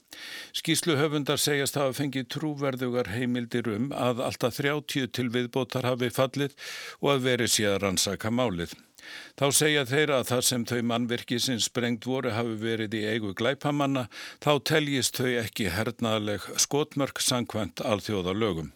Skýslu 0.57 0.97
höfundar 0.97 1.37
segjast 1.37 1.77
hafa 1.77 1.93
fengið 2.01 2.31
trúverðugar 2.33 3.13
heimildir 3.13 3.69
um 3.77 3.93
að 3.93 4.25
alltaf 4.25 4.57
30 4.57 5.13
til 5.13 5.29
viðbótar 5.37 5.85
hafi 5.85 6.09
fallið 6.09 6.57
og 7.05 7.19
að 7.19 7.27
verið 7.29 7.59
sé 7.59 7.69
að 7.69 7.83
rannsaka 7.85 8.33
málið. 8.33 8.73
Þá 9.39 9.47
segja 9.55 9.85
þeirra 9.89 10.23
að 10.23 10.31
þar 10.33 10.47
sem 10.49 10.65
þau 10.69 10.81
mannverki 10.91 11.39
sem 11.43 11.61
sprengt 11.63 12.09
voru 12.09 12.33
hafi 12.35 12.57
verið 12.63 12.97
í 12.99 13.05
eigu 13.13 13.35
glæpamanna 13.39 14.09
þá 14.45 14.53
teljist 14.73 15.21
þau 15.21 15.31
ekki 15.45 15.71
hernaðleg 15.75 16.49
skotmörk 16.59 17.23
sangkvæmt 17.23 17.85
alþjóða 17.85 18.35
lögum. 18.35 18.73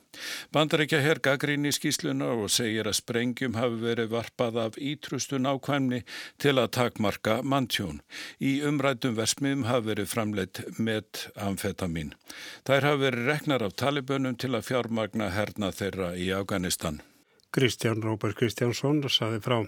Bandaríkja 0.53 1.01
herr 1.01 1.21
gaggrín 1.25 1.65
í 1.69 1.73
skýsluna 1.73 2.29
og 2.37 2.51
segir 2.53 2.89
að 2.89 2.99
sprengjum 2.99 3.57
hafi 3.57 3.79
verið 3.81 4.11
varpað 4.13 4.59
af 4.65 4.79
ítrustun 4.91 5.49
ákvæmni 5.49 6.03
til 6.43 6.55
að 6.61 6.73
takmarka 6.77 7.39
manntjón. 7.43 8.03
Í 8.37 8.61
umrætum 8.69 9.17
versmiðum 9.17 9.65
hafi 9.71 9.89
verið 9.89 10.11
framleitt 10.13 10.63
með 10.77 11.25
amfetamin. 11.49 12.13
Þær 12.69 12.89
hafi 12.91 13.05
verið 13.07 13.31
reknar 13.33 13.65
af 13.67 13.77
talibönum 13.81 14.37
til 14.37 14.53
að 14.53 14.69
fjármagna 14.69 15.33
herna 15.33 15.73
þeirra 15.73 16.13
í 16.17 16.29
Afganistan. 16.37 17.01
Kristján 17.53 18.05
Róbert 18.05 18.37
Kristjánsson 18.37 19.03
saði 19.13 19.41
frá. 19.45 19.63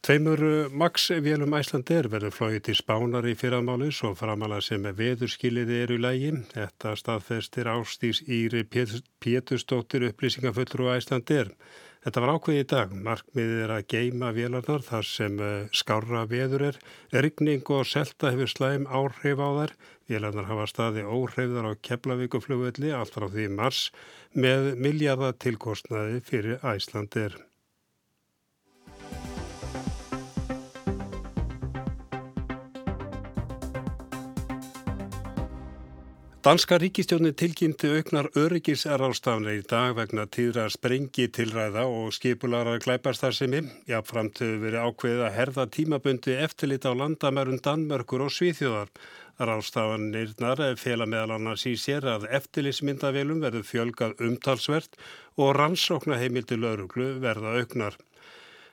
Tveimur 0.00 0.40
uh, 0.40 0.70
Max-vélum 0.72 1.52
Æslandir 1.58 2.06
verður 2.08 2.32
flóið 2.32 2.62
til 2.70 2.74
spánar 2.78 3.26
í 3.28 3.34
fyrramáli 3.36 3.90
svo 3.92 4.14
framalega 4.16 4.64
sem 4.64 4.86
veðurskiliði 4.96 5.82
eru 5.84 5.98
í 5.98 6.00
lægi. 6.00 6.30
Þetta 6.54 6.94
staðfestir 6.96 7.68
ástís 7.68 8.22
Íri 8.24 8.62
Pétustóttir 8.64 10.06
upplýsingafullur 10.08 10.86
og 10.86 10.94
Æslandir. 10.94 11.50
Þetta 12.00 12.22
var 12.24 12.32
ákveð 12.32 12.62
í 12.62 12.64
dag. 12.72 12.94
Markmiðið 13.10 13.60
er 13.66 13.74
að 13.74 13.84
geima 13.92 14.32
vélarnar 14.38 14.86
þar 14.88 15.10
sem 15.10 15.36
uh, 15.36 15.68
skára 15.82 16.24
veður 16.32 16.66
er. 16.70 16.80
Rigning 17.12 17.68
og 17.76 17.84
selta 17.92 18.32
hefur 18.32 18.54
slæm 18.54 18.88
áhrif 18.88 19.36
á 19.36 19.48
þær. 19.58 19.76
Vélarnar 20.08 20.48
hafa 20.48 20.66
staði 20.72 21.04
óhrifðar 21.04 21.68
á 21.68 21.72
Keflavíkuflugvelli 21.76 22.96
allt 22.96 23.20
frá 23.20 23.28
því 23.28 23.50
mars 23.52 23.84
með 24.32 24.72
miljardatilkostnaði 24.80 26.24
fyrir 26.24 26.64
Æslandir. 26.64 27.36
Danska 36.40 36.78
ríkistjónin 36.80 37.34
tilkynnti 37.36 37.88
auknar 37.98 38.30
öryggisrástafnir 38.32 39.58
í 39.58 39.64
dag 39.68 39.90
vegna 39.98 40.22
tíðra 40.24 40.62
sprengi 40.72 41.26
tilræða 41.36 41.82
og 41.84 42.14
skipulara 42.16 42.78
glæparstarðsemi. 42.80 43.60
Jáfnframt 43.90 44.40
hefur 44.40 44.62
verið 44.62 44.86
ákveðið 44.86 45.20
að 45.26 45.36
herða 45.36 45.66
tímabundi 45.76 46.38
eftirlit 46.40 46.88
á 46.88 46.96
landamærun 46.96 47.60
Danmörkur 47.60 48.24
og 48.24 48.32
Svíþjóðar. 48.32 48.88
Rástafanirnar 49.36 50.64
fela 50.80 51.04
meðal 51.04 51.36
annars 51.36 51.66
í 51.68 51.74
sér 51.76 52.08
að 52.08 52.30
eftirlitsmyndavelum 52.40 53.44
verður 53.44 53.68
fjölgað 53.74 54.24
umtalsvert 54.24 54.96
og 55.36 55.52
rannsóknaheimildi 55.60 56.56
lauruglu 56.56 57.18
verða 57.20 57.58
auknar. 57.60 58.00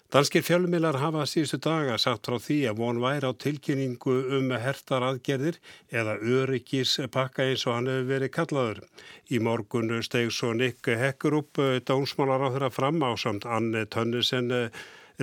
Danskir 0.07 0.39
fjölmilar 0.39 0.95
hafa 1.01 1.25
síðustu 1.27 1.57
daga 1.65 1.97
sagt 1.99 2.29
frá 2.29 2.37
því 2.39 2.55
að 2.69 2.77
von 2.79 2.99
væri 3.03 3.27
á 3.27 3.35
tilkynningu 3.43 4.13
um 4.37 4.53
hertar 4.55 5.03
aðgerðir 5.03 5.57
eða 5.91 6.13
öryggis 6.37 6.93
pakka 7.11 7.43
eins 7.43 7.65
og 7.67 7.75
hann 7.75 7.89
hefur 7.91 8.07
verið 8.13 8.31
kallaður. 8.37 8.79
Í 9.27 9.41
morgun 9.43 9.91
steg 10.07 10.31
svo 10.31 10.53
Nick 10.55 10.87
Hekkerup 10.87 11.59
dónsmálar 11.91 12.47
á 12.47 12.47
þeirra 12.53 12.71
fram 12.71 13.03
á 13.03 13.11
samt 13.19 13.43
Anne 13.51 13.83
Tönnesen 13.91 14.47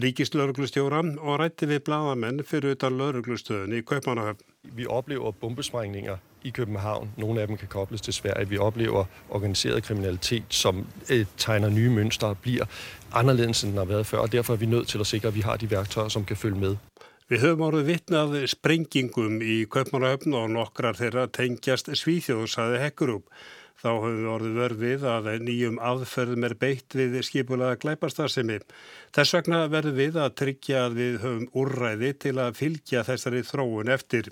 ríkislauruglustjóra 0.02 1.02
og 1.20 1.38
rætti 1.38 1.68
við 1.70 1.84
bladamenn 1.86 2.42
fyrir 2.42 2.74
utan 2.74 2.96
lauruglustöðun 2.98 3.76
í 3.78 3.82
Kaupanahöfn. 3.86 4.42
Vi 4.74 4.86
oplever 4.86 5.30
bombesprængninger 5.30 6.16
i 6.44 6.50
København. 6.50 7.10
Nogle 7.16 7.40
af 7.40 7.46
dem 7.46 7.56
kan 7.56 7.68
kobles 7.68 8.00
til 8.00 8.12
Sverige. 8.12 8.48
Vi 8.48 8.58
oplever 8.58 9.04
organiseret 9.30 9.82
kriminalitet, 9.82 10.44
som 10.48 10.86
øh, 11.10 11.26
tegner 11.36 11.68
nye 11.68 11.90
mønstre 11.90 12.28
og 12.28 12.38
bliver 12.38 12.64
anderledes, 13.12 13.62
end 13.62 13.70
den 13.70 13.78
har 13.78 13.84
været 13.84 14.06
før. 14.06 14.18
Og 14.18 14.32
derfor 14.32 14.52
er 14.52 14.56
vi 14.56 14.66
nødt 14.66 14.88
til 14.88 14.98
at 14.98 15.06
sikre, 15.06 15.28
at 15.28 15.34
vi 15.34 15.40
har 15.40 15.56
de 15.56 15.70
værktøjer, 15.70 16.08
som 16.08 16.24
kan 16.24 16.36
følge 16.36 16.58
med. 16.58 16.76
Við 17.24 17.40
höfum 17.40 17.62
orðið 17.64 17.86
vitnað 17.88 18.34
sprengingum 18.52 19.38
í 19.40 19.62
Kaupmannahöfn 19.64 20.34
og 20.36 20.50
nokkrar 20.52 20.98
þeirra 20.98 21.24
tengjast 21.32 21.88
Svíþjóð, 21.88 22.44
saði 22.52 22.82
Hekkurup. 22.82 23.30
Þá 23.82 23.88
höfum 23.90 24.18
við 24.18 24.28
orðið 24.32 24.60
verfið 24.60 25.06
að 25.10 25.30
nýjum 25.44 25.80
aðferðum 25.90 26.46
er 26.48 26.54
beitt 26.60 26.94
við 26.96 27.16
skipulaða 27.26 27.80
glæpastarsemi. 27.82 28.60
Þess 29.16 29.36
vegna 29.38 29.64
verðum 29.72 29.98
við 29.98 30.20
að 30.22 30.36
tryggja 30.40 30.84
að 30.86 31.00
við 31.00 31.18
höfum 31.24 31.48
úrræði 31.64 32.12
til 32.26 32.36
að 32.38 32.60
fylgja 32.60 33.04
þessari 33.08 33.42
þróun 33.44 33.92
eftir. 33.96 34.30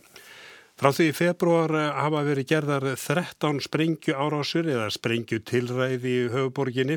Frá 0.81 0.89
því 0.91 1.05
í 1.11 1.15
februar 1.15 1.75
eh, 1.79 1.91
hafa 1.95 2.23
verið 2.27 2.49
gerðar 2.51 2.87
13 2.97 3.61
sprengju 3.67 4.15
árásur 4.17 4.67
eða 4.67 4.89
sprengju 4.91 5.43
tilræði 5.47 6.15
í 6.25 6.31
höfuborginni. 6.33 6.97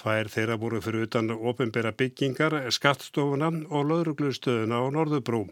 Tvær 0.00 0.28
þeirra 0.32 0.58
voru 0.60 0.82
fyrir 0.84 1.06
utan 1.06 1.30
ofinbera 1.32 1.94
byggingar, 1.96 2.58
skattstofuna 2.74 3.48
og 3.70 3.88
lauruglustöðuna 3.88 4.82
á 4.82 4.86
Norðubrúm. 4.98 5.48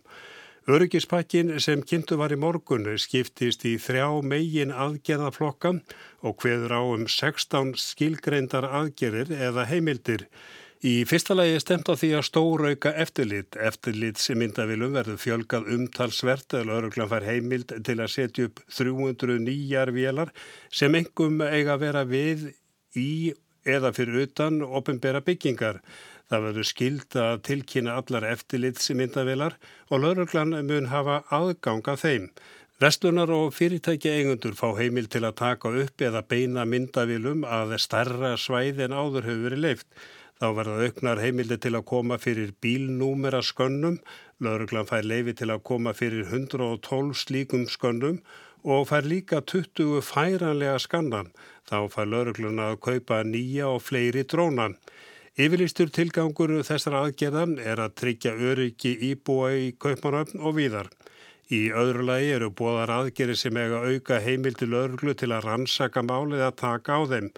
Öryggispakkin 0.70 1.48
sem 1.58 1.80
kynntu 1.82 2.14
var 2.20 2.30
í 2.30 2.36
morgun 2.38 2.84
skiptist 3.02 3.64
í 3.66 3.72
þrjá 3.82 4.20
megin 4.22 4.70
aðgerðaflokka 4.70 5.72
og 6.22 6.36
hveður 6.44 6.74
á 6.78 6.82
um 6.92 7.06
16 7.10 7.72
skilgreindar 7.80 8.68
aðgerðir 8.68 9.32
eða 9.48 9.64
heimildir. 9.66 10.28
Í 10.86 10.92
fyrsta 11.10 11.34
lagi 11.34 11.56
er 11.56 11.64
stemt 11.64 11.90
á 11.90 11.98
því 11.98 12.12
að 12.20 12.26
stórauka 12.28 12.92
eftirlit. 13.02 13.58
Eftirlit 13.58 14.22
sem 14.22 14.38
myndavilum 14.38 14.94
verður 14.94 15.18
fjölgað 15.24 15.72
umtalsvert 15.74 16.54
eða 16.60 16.78
öruglan 16.78 17.10
fær 17.10 17.26
heimild 17.26 17.74
til 17.88 17.98
að 17.98 18.14
setja 18.14 18.46
upp 18.46 18.62
300 18.70 19.40
nýjar 19.42 19.90
vélar 19.96 20.30
sem 20.70 20.94
engum 21.00 21.42
eiga 21.48 21.74
að 21.74 21.82
vera 21.88 22.06
við 22.06 22.46
í 22.94 23.10
eða 23.66 23.90
fyrir 23.96 24.22
utan 24.28 24.62
ofinbera 24.62 25.24
byggingar. 25.24 25.82
Það 26.30 26.44
verður 26.46 26.66
skild 26.68 27.14
að 27.18 27.40
tilkynna 27.48 27.96
allar 27.98 28.24
eftirlit 28.30 28.78
sem 28.78 29.00
myndavilar 29.00 29.56
og 29.90 30.04
öruglan 30.12 30.54
mun 30.68 30.86
hafa 30.92 31.24
aðganga 31.34 31.96
þeim. 31.98 32.28
Vestlunar 32.80 33.32
og 33.34 33.50
fyrirtæki 33.52 34.08
eigundur 34.08 34.54
fá 34.56 34.70
heimil 34.78 35.10
til 35.10 35.24
að 35.26 35.34
taka 35.40 35.72
upp 35.82 36.04
eða 36.06 36.22
beina 36.30 36.62
myndavilum 36.64 37.42
að 37.44 37.74
stærra 37.82 38.36
svæði 38.38 38.86
en 38.86 38.94
áður 38.94 39.26
hefur 39.26 39.42
verið 39.48 39.64
leift. 39.66 39.90
Þá 40.40 40.46
verða 40.56 40.86
auknar 40.86 41.20
heimildi 41.20 41.58
til 41.60 41.74
að 41.76 41.84
koma 41.90 42.16
fyrir 42.22 42.54
bílnúmera 42.64 43.42
skönnum, 43.44 43.98
lauruglan 44.40 44.88
fær 44.88 45.04
leifi 45.04 45.34
til 45.36 45.50
að 45.52 45.60
koma 45.68 45.92
fyrir 45.98 46.30
112 46.30 47.12
slíkum 47.20 47.66
skönnum 47.68 48.22
og 48.64 48.86
fær 48.88 49.04
líka 49.04 49.42
20 49.42 50.00
færanlega 50.06 50.78
skannan. 50.80 51.34
Þá 51.68 51.90
fær 51.92 52.08
lauruglan 52.14 52.62
að 52.70 52.80
kaupa 52.86 53.20
nýja 53.26 53.68
og 53.74 53.82
fleiri 53.90 54.24
drónan. 54.24 54.78
Yfirlistur 55.38 55.92
tilgangur 55.94 56.50
þessar 56.66 56.96
aðgerðan 57.04 57.52
er 57.62 57.78
að 57.78 57.92
tryggja 58.00 58.32
öryggi 58.34 58.96
íbúa 59.12 59.52
í 59.54 59.68
kaupmanöfn 59.78 60.42
og 60.42 60.56
víðar. 60.56 60.90
Í 61.54 61.70
öðru 61.70 62.02
lagi 62.08 62.32
eru 62.34 62.48
bóðar 62.50 62.90
aðgerði 62.96 63.36
sem 63.38 63.60
eiga 63.62 63.78
auka 63.86 64.18
heimildi 64.24 64.66
lauruglu 64.66 65.14
til 65.14 65.30
að 65.30 65.46
rannsaka 65.46 66.02
málið 66.02 66.42
að 66.48 66.58
taka 66.64 66.98
á 66.98 67.02
þeim 67.14 67.30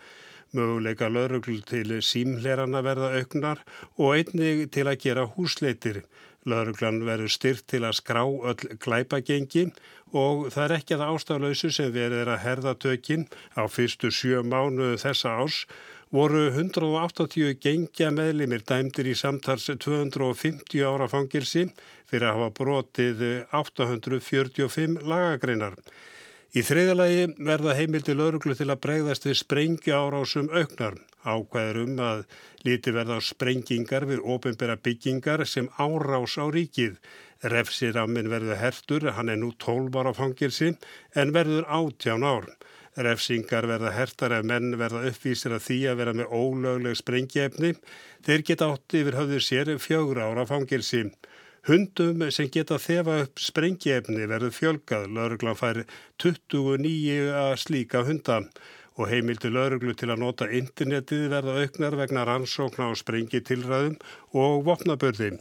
möguleika 0.56 1.12
laurugl 1.12 1.60
til 1.68 2.00
símlerana 2.00 2.80
verða 2.84 3.12
auknar 3.20 3.60
og 3.98 4.16
einnig 4.16 4.66
til 4.72 4.88
að 4.88 5.00
gera 5.04 5.28
húsleitir. 5.36 6.02
Lauruglan 6.48 7.04
verður 7.06 7.30
styrt 7.30 7.68
til 7.68 7.84
að 7.84 7.98
skrá 8.00 8.24
öll 8.24 8.76
glæpagengi 8.82 9.68
og 10.16 10.48
það 10.52 10.64
er 10.64 10.78
ekki 10.80 10.96
að 10.96 11.08
ástaflausu 11.12 11.70
sem 11.76 11.92
verður 11.92 12.32
að 12.34 12.44
herða 12.48 12.74
tökinn 12.74 13.28
á 13.52 13.68
fyrstu 13.68 14.08
sjö 14.08 14.40
mánu 14.44 14.94
þessa 15.00 15.36
árs 15.44 15.66
voru 16.12 16.50
180 16.52 17.56
gengja 17.56 18.10
meðlimir 18.12 18.60
dæmdir 18.68 19.08
í 19.08 19.14
samtals 19.16 19.70
250 19.72 20.82
ára 20.84 21.06
fangilsi 21.08 21.64
fyrir 22.10 22.28
að 22.28 22.34
hafa 22.36 22.48
brotið 22.58 23.22
845 23.56 24.98
lagagreinar. 25.08 25.78
Í 26.52 26.60
þriðalagi 26.68 27.30
verða 27.40 27.72
heimildi 27.78 28.12
lauruglu 28.12 28.52
til 28.58 28.68
að 28.68 28.82
bregðast 28.84 29.24
við 29.24 29.38
sprengja 29.40 30.02
árásum 30.04 30.50
auknar. 30.52 30.98
Ákvæður 31.24 31.78
um 31.86 32.02
að 32.04 32.24
líti 32.66 32.92
verða 32.92 33.16
sprengingar 33.24 34.04
við 34.10 34.20
ofinbera 34.34 34.76
byggingar 34.76 35.46
sem 35.48 35.70
árás 35.80 36.36
á 36.36 36.44
ríkið. 36.52 36.98
Refsiramin 37.40 38.28
verður 38.28 38.60
hertur, 38.60 39.08
hann 39.16 39.32
er 39.32 39.40
nú 39.40 39.54
12 39.56 39.96
ára 39.96 40.12
fangilsi 40.12 40.74
en 41.16 41.32
verður 41.32 41.64
18 41.72 42.28
ár. 42.28 42.52
Refsingar 42.92 43.64
verða 43.64 43.92
hertar 43.96 44.34
ef 44.36 44.44
menn 44.44 44.74
verða 44.76 45.06
uppvísir 45.08 45.54
að 45.56 45.62
því 45.66 45.78
að 45.88 46.00
vera 46.02 46.12
með 46.18 46.34
ólögleg 46.36 46.98
sprengjefni. 47.00 47.70
Þeir 48.26 48.44
geta 48.50 48.68
átt 48.74 48.96
yfir 48.98 49.16
höfður 49.16 49.46
sér 49.46 49.70
fjögur 49.80 50.20
ára 50.20 50.44
fangilsi. 50.48 51.06
Hundum 51.68 52.26
sem 52.34 52.50
geta 52.52 52.76
þefa 52.76 53.22
upp 53.24 53.40
sprengjefni 53.40 54.28
verður 54.28 54.52
fjölgað. 54.52 55.08
Lauruglan 55.08 55.56
fær 55.56 55.84
29 56.20 57.56
slíka 57.64 58.04
hunda 58.04 58.42
og 59.00 59.08
heimildi 59.08 59.48
lauruglu 59.48 59.94
til 59.96 60.10
að 60.12 60.20
nota 60.20 60.50
internetið 60.52 61.30
verða 61.32 61.60
auknar 61.62 61.96
vegna 61.96 62.26
rannsókna 62.28 62.90
á 62.90 62.98
sprengitilræðum 63.00 63.96
og 64.36 64.66
vopnabörði. 64.68 65.38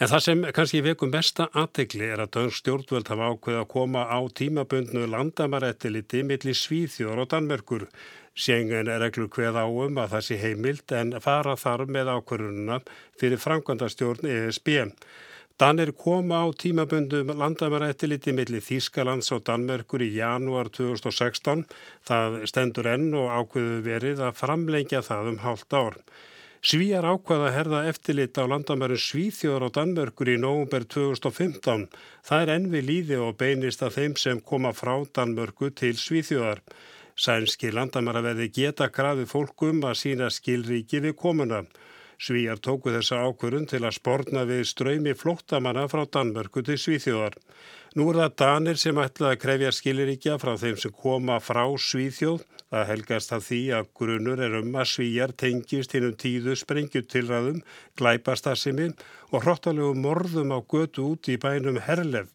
En 0.00 0.08
það 0.08 0.22
sem 0.24 0.44
kannski 0.56 0.78
veku 0.80 1.06
mesta 1.12 1.44
aðtegli 1.60 2.06
er 2.08 2.22
að 2.22 2.30
dönsk 2.32 2.62
stjórnvöld 2.62 3.10
hafa 3.12 3.26
ákveð 3.34 3.56
að 3.60 3.66
koma 3.74 4.04
á 4.08 4.18
tímabundnu 4.32 5.02
landamarættiliti 5.12 6.22
millir 6.24 6.56
Svíþjóður 6.56 7.20
og 7.26 7.28
Danmerkur. 7.34 7.84
Sjengen 8.32 8.88
er 8.88 9.02
reglu 9.04 9.26
hveð 9.28 9.58
áum 9.60 10.00
að 10.00 10.14
það 10.14 10.24
sé 10.28 10.38
heimild 10.40 10.94
en 10.96 11.12
fara 11.20 11.52
þar 11.60 11.84
með 11.92 12.14
ákvörununa 12.14 12.78
fyrir 13.20 13.42
framkvæmdastjórn 13.44 14.30
ESB. 14.38 14.72
Danir 15.60 15.92
koma 15.92 16.40
á 16.40 16.56
tímabundum 16.56 17.34
landamæraeftiliti 17.36 18.32
millir 18.32 18.64
Þýskalands 18.64 19.28
og 19.36 19.44
Danmerkur 19.50 20.00
í 20.00 20.14
janúar 20.16 20.72
2016. 20.72 21.68
Það 22.08 22.40
stendur 22.48 22.88
enn 22.96 23.10
og 23.12 23.28
ákveðu 23.28 23.84
verið 23.84 24.24
að 24.24 24.40
framlengja 24.40 25.04
það 25.04 25.34
um 25.34 25.40
hálft 25.44 25.76
ár. 25.76 26.00
Svíjar 26.60 27.06
ákvaða 27.08 27.54
herða 27.54 27.78
eftirlit 27.88 28.36
á 28.36 28.44
landamæru 28.44 28.98
Svíþjóður 29.00 29.62
og 29.64 29.70
Danmörkur 29.78 30.28
í 30.28 30.34
nógumber 30.42 30.84
2015. 30.92 31.86
Það 32.28 32.42
er 32.44 32.50
enn 32.54 32.66
við 32.74 32.84
líði 32.90 33.20
og 33.24 33.38
beinist 33.40 33.80
að 33.80 33.94
þeim 33.94 34.16
sem 34.20 34.42
koma 34.50 34.74
frá 34.76 34.92
Danmörku 35.16 35.70
til 35.72 35.94
Svíþjóðar. 35.96 36.60
Sænski 37.16 37.72
landamæra 37.72 38.20
verði 38.28 38.50
geta 38.58 38.90
krafi 38.92 39.24
fólkum 39.30 39.80
að 39.88 39.96
sína 40.02 40.28
skilríki 40.28 41.00
við 41.00 41.16
komuna. 41.22 41.62
Svíjar 42.20 42.58
tóku 42.60 42.92
þessa 42.92 43.22
ákvörun 43.24 43.64
til 43.64 43.78
að 43.80 43.94
spórna 43.96 44.42
við 44.44 44.66
ströymi 44.68 45.14
flóttamanna 45.16 45.86
frá 45.88 46.02
Danmörku 46.04 46.60
til 46.60 46.76
Svíþjóðar. 46.76 47.38
Nú 47.96 48.10
er 48.10 48.18
það 48.20 48.34
Danir 48.42 48.80
sem 48.82 48.98
ætlaði 49.00 49.36
að 49.36 49.40
krefja 49.40 49.70
skiliríkja 49.72 50.34
frá 50.42 50.50
þeim 50.60 50.76
sem 50.82 50.92
koma 50.92 51.38
frá 51.40 51.62
Svíþjóð. 51.80 52.42
Það 52.68 52.84
helgast 52.90 53.32
að 53.32 53.46
því 53.46 53.60
að 53.78 53.88
grunur 53.96 54.42
er 54.44 54.58
um 54.58 54.76
að 54.76 54.90
Svíjar 54.92 55.32
tengist 55.32 55.96
hinn 55.96 56.10
um 56.10 56.18
tíðu 56.20 56.58
sprengjutilræðum, 56.60 57.64
glæpastassimi 57.96 58.90
og 59.32 59.46
hróttalegu 59.46 59.96
morðum 59.96 60.52
á 60.52 60.60
götu 60.60 61.08
út 61.14 61.32
í 61.32 61.38
bænum 61.40 61.80
Herlef. 61.88 62.28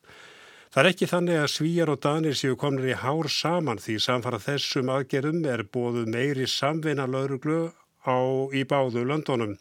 Það 0.73 0.81
er 0.81 0.91
ekki 0.95 1.11
þannig 1.13 1.43
að 1.43 1.53
Svíjar 1.59 1.93
og 1.93 2.01
Danir 2.01 2.33
séu 2.33 2.57
komnir 2.57 2.89
í 2.89 2.97
hár 3.05 3.29
saman 3.29 3.77
því 3.77 4.01
samfara 4.09 4.41
þessum 4.41 4.89
aðgerðum 4.97 5.45
er 5.45 5.63
bóðu 5.69 6.07
meiri 6.09 6.49
samveina 6.49 7.05
lauruglu 7.05 7.69
á 8.01 8.17
í 8.49 8.65
báðu 8.65 9.05
löndunum. 9.05 9.55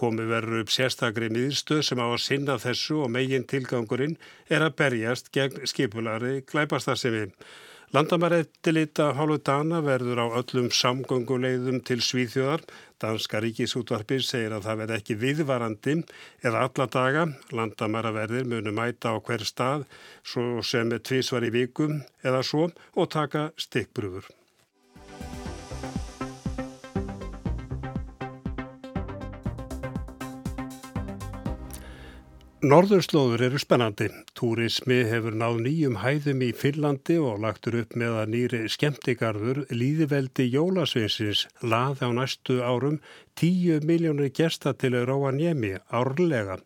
Komi 0.00 0.24
verður 0.24 0.62
upp 0.62 0.70
sérstakri 0.72 1.28
miðstöð 1.28 1.82
sem 1.84 2.00
á 2.00 2.08
að 2.08 2.22
sinna 2.24 2.54
þessu 2.62 3.02
og 3.04 3.10
megin 3.12 3.44
tilgangurinn 3.44 4.14
er 4.48 4.64
að 4.64 4.78
berjast 4.78 5.28
gegn 5.34 5.66
skipulari 5.68 6.38
glæpastarsemi. 6.48 7.26
Landamærættilita 7.90 9.10
hálfu 9.18 9.40
dana 9.44 9.82
verður 9.82 10.22
á 10.24 10.26
öllum 10.40 10.70
samgönguleiðum 10.70 11.82
til 11.84 11.98
Svíþjóðar. 12.06 12.62
Danska 13.02 13.42
ríkisútvarpir 13.42 14.22
segir 14.22 14.54
að 14.56 14.68
það 14.68 14.80
verð 14.84 14.96
ekki 15.00 15.18
viðvarandi 15.26 15.96
eða 16.46 16.64
alla 16.68 16.90
daga. 16.96 17.28
Landamæraverðir 17.50 18.46
munu 18.54 18.72
mæta 18.72 19.12
á 19.12 19.18
hver 19.18 19.44
stað 19.44 19.88
svo 20.22 20.62
sem 20.62 20.94
er 20.94 21.02
tvísvar 21.02 21.44
í 21.50 21.52
vikum 21.60 21.98
eða 22.22 22.46
svo 22.46 22.70
og 22.94 23.10
taka 23.10 23.50
stikkbrúfur. 23.58 24.39
Norðurslóður 32.60 33.40
eru 33.46 33.56
spennandi. 33.56 34.10
Túrismi 34.36 34.98
hefur 35.08 35.32
náð 35.32 35.62
nýjum 35.64 35.94
hæðum 36.02 36.42
í 36.44 36.50
Finlandi 36.52 37.14
og 37.16 37.38
lagtur 37.40 37.78
upp 37.78 37.94
með 37.96 38.16
að 38.20 38.32
nýri 38.34 38.58
skemmtigarður 38.68 39.62
líðiveldi 39.72 40.44
Jólasvinsins 40.52 41.46
laði 41.64 42.04
á 42.04 42.10
næstu 42.18 42.58
árum 42.60 42.98
10 43.40 43.86
miljónir 43.88 44.28
gesta 44.36 44.74
til 44.76 44.92
Róanjemi 45.08 45.78
árlega. 45.88 46.58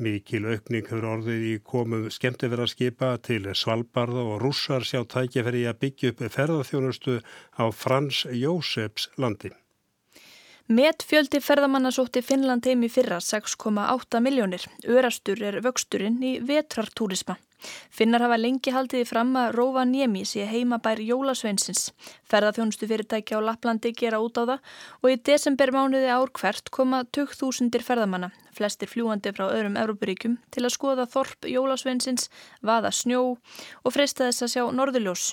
Mikil 0.00 0.46
aukning 0.48 0.88
hefur 0.88 1.10
orðið 1.10 1.44
í 1.50 1.58
komum 1.60 2.06
skemmtifæraskipa 2.08 3.10
til 3.28 3.50
Svalbarða 3.52 4.24
og 4.24 4.40
rússar 4.46 4.88
sjá 4.88 5.04
tækifæri 5.04 5.66
að 5.68 5.82
byggja 5.84 6.14
upp 6.14 6.24
ferðarþjónustu 6.38 7.18
á 7.60 7.64
Frans 7.68 8.24
Jósefs 8.32 9.10
landi. 9.20 9.52
Met 10.66 11.02
fjöldi 11.04 11.42
ferðamanna 11.44 11.90
sótti 11.92 12.22
Finnland 12.24 12.64
heim 12.64 12.86
í 12.86 12.88
fyrra 12.88 13.18
6,8 13.20 14.20
miljónir. 14.24 14.62
Örastur 14.88 15.42
er 15.44 15.58
vöxturinn 15.60 16.22
í 16.24 16.38
vetrartúrisma. 16.40 17.36
Finnar 17.94 18.24
hafa 18.24 18.38
lengi 18.40 18.74
haldiði 18.74 19.08
fram 19.08 19.34
að 19.40 19.52
Rovaniemi 19.58 20.24
sé 20.28 20.46
heimabær 20.50 21.02
Jólasveinsins. 21.04 21.90
Ferðarþjónustu 22.30 22.88
fyrirtækja 22.90 23.38
á 23.38 23.46
Laplandi 23.46 23.94
gera 23.96 24.22
út 24.24 24.38
á 24.40 24.44
það 24.44 24.58
og 25.02 25.12
í 25.12 25.20
desember 25.30 25.74
mánuði 25.74 26.10
ár 26.10 26.32
hvert 26.34 26.72
koma 26.74 27.04
2000 27.14 27.84
ferðamanna 27.84 28.32
flestir 28.54 28.90
fljúandi 28.90 29.32
frá 29.34 29.48
öðrum 29.48 29.78
Európaríkjum 29.80 30.36
til 30.54 30.64
að 30.64 30.74
skoða 30.76 31.06
þorp 31.10 31.48
Jólasveinsins, 31.50 32.28
vaða 32.64 32.92
snjó 32.94 33.22
og 33.34 33.94
freysta 33.94 34.28
þess 34.28 34.46
að 34.46 34.52
sjá 34.54 34.64
norðurljós. 34.78 35.24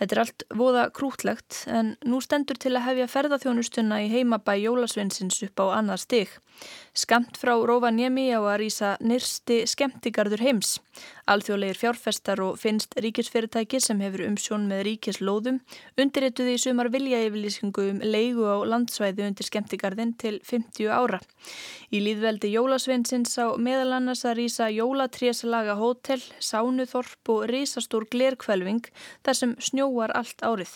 Þetta 0.00 0.16
er 0.16 0.22
allt 0.22 0.46
voða 0.62 0.88
krútlegt 0.96 1.62
en 1.70 1.94
nú 2.06 2.20
stendur 2.24 2.58
til 2.60 2.74
að 2.74 2.86
hefja 2.90 3.10
ferðarþjónustuna 3.14 4.02
í 4.04 4.10
heimabæ 4.12 4.56
Jólasveinsins 4.64 5.42
upp 5.46 5.62
á 5.62 5.66
annað 5.78 6.04
stig. 6.06 6.36
Skamt 6.96 7.36
frá 7.36 7.52
Rovaniemi 7.60 8.30
á 8.32 8.40
að 8.40 8.54
rýsa 8.62 8.90
nyrsti 9.04 9.58
skemmtigarður 9.68 10.40
heims. 10.40 10.78
Alþjóðlegir 11.28 11.76
fjárfestar 11.76 12.40
og 12.40 12.54
finnst 12.56 12.96
ríkisfyrirtæki 13.04 13.82
sem 13.84 14.00
hefur 14.00 14.22
umsjón 14.24 14.64
með 14.70 14.80
ríkislóðum 14.88 15.58
undirrituði 16.00 16.54
í 16.56 16.62
sumar 16.62 16.88
viljaeyfylýsingu 16.94 17.84
um 17.90 18.00
leigu 18.00 18.48
á 18.48 18.56
landsvæði 18.72 19.26
undir 19.28 19.50
skemmtigarðin 19.50 20.16
til 20.16 20.40
50 20.48 20.88
ára. 20.88 21.20
Í 21.92 22.00
líðveldi 22.00 22.54
Jólasveinsins 22.54 23.36
á 23.44 23.52
meðal 23.60 23.98
annars 23.98 24.24
að 24.24 24.38
rýsa 24.40 24.72
jólatrésalaga 24.72 25.76
hótel, 25.76 26.22
sánuþorp 26.40 27.36
og 27.36 27.44
risastór 27.52 28.08
glerkvelving 28.08 28.88
þar 29.20 29.42
sem 29.44 29.56
snjóar 29.60 30.16
allt 30.16 30.40
árið. 30.40 30.72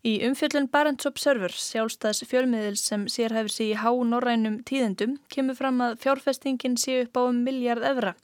Í 0.00 0.14
umfjöllun 0.24 0.70
Barents 0.72 1.04
Observer, 1.08 1.52
sjálfstæðs 1.52 2.22
fjölmiðil 2.30 2.78
sem 2.80 3.02
sér 3.12 3.34
hefur 3.36 3.52
sig 3.52 3.74
í 3.74 3.80
há 3.80 3.90
norrænum 3.92 4.62
tíðendum, 4.64 5.18
kemur 5.28 5.58
fram 5.58 5.82
að 5.84 5.98
fjárfestingin 6.00 6.78
sé 6.80 7.02
upp 7.02 7.20
á 7.20 7.22
um 7.28 7.42
miljard 7.44 7.84
evra. 7.84 8.14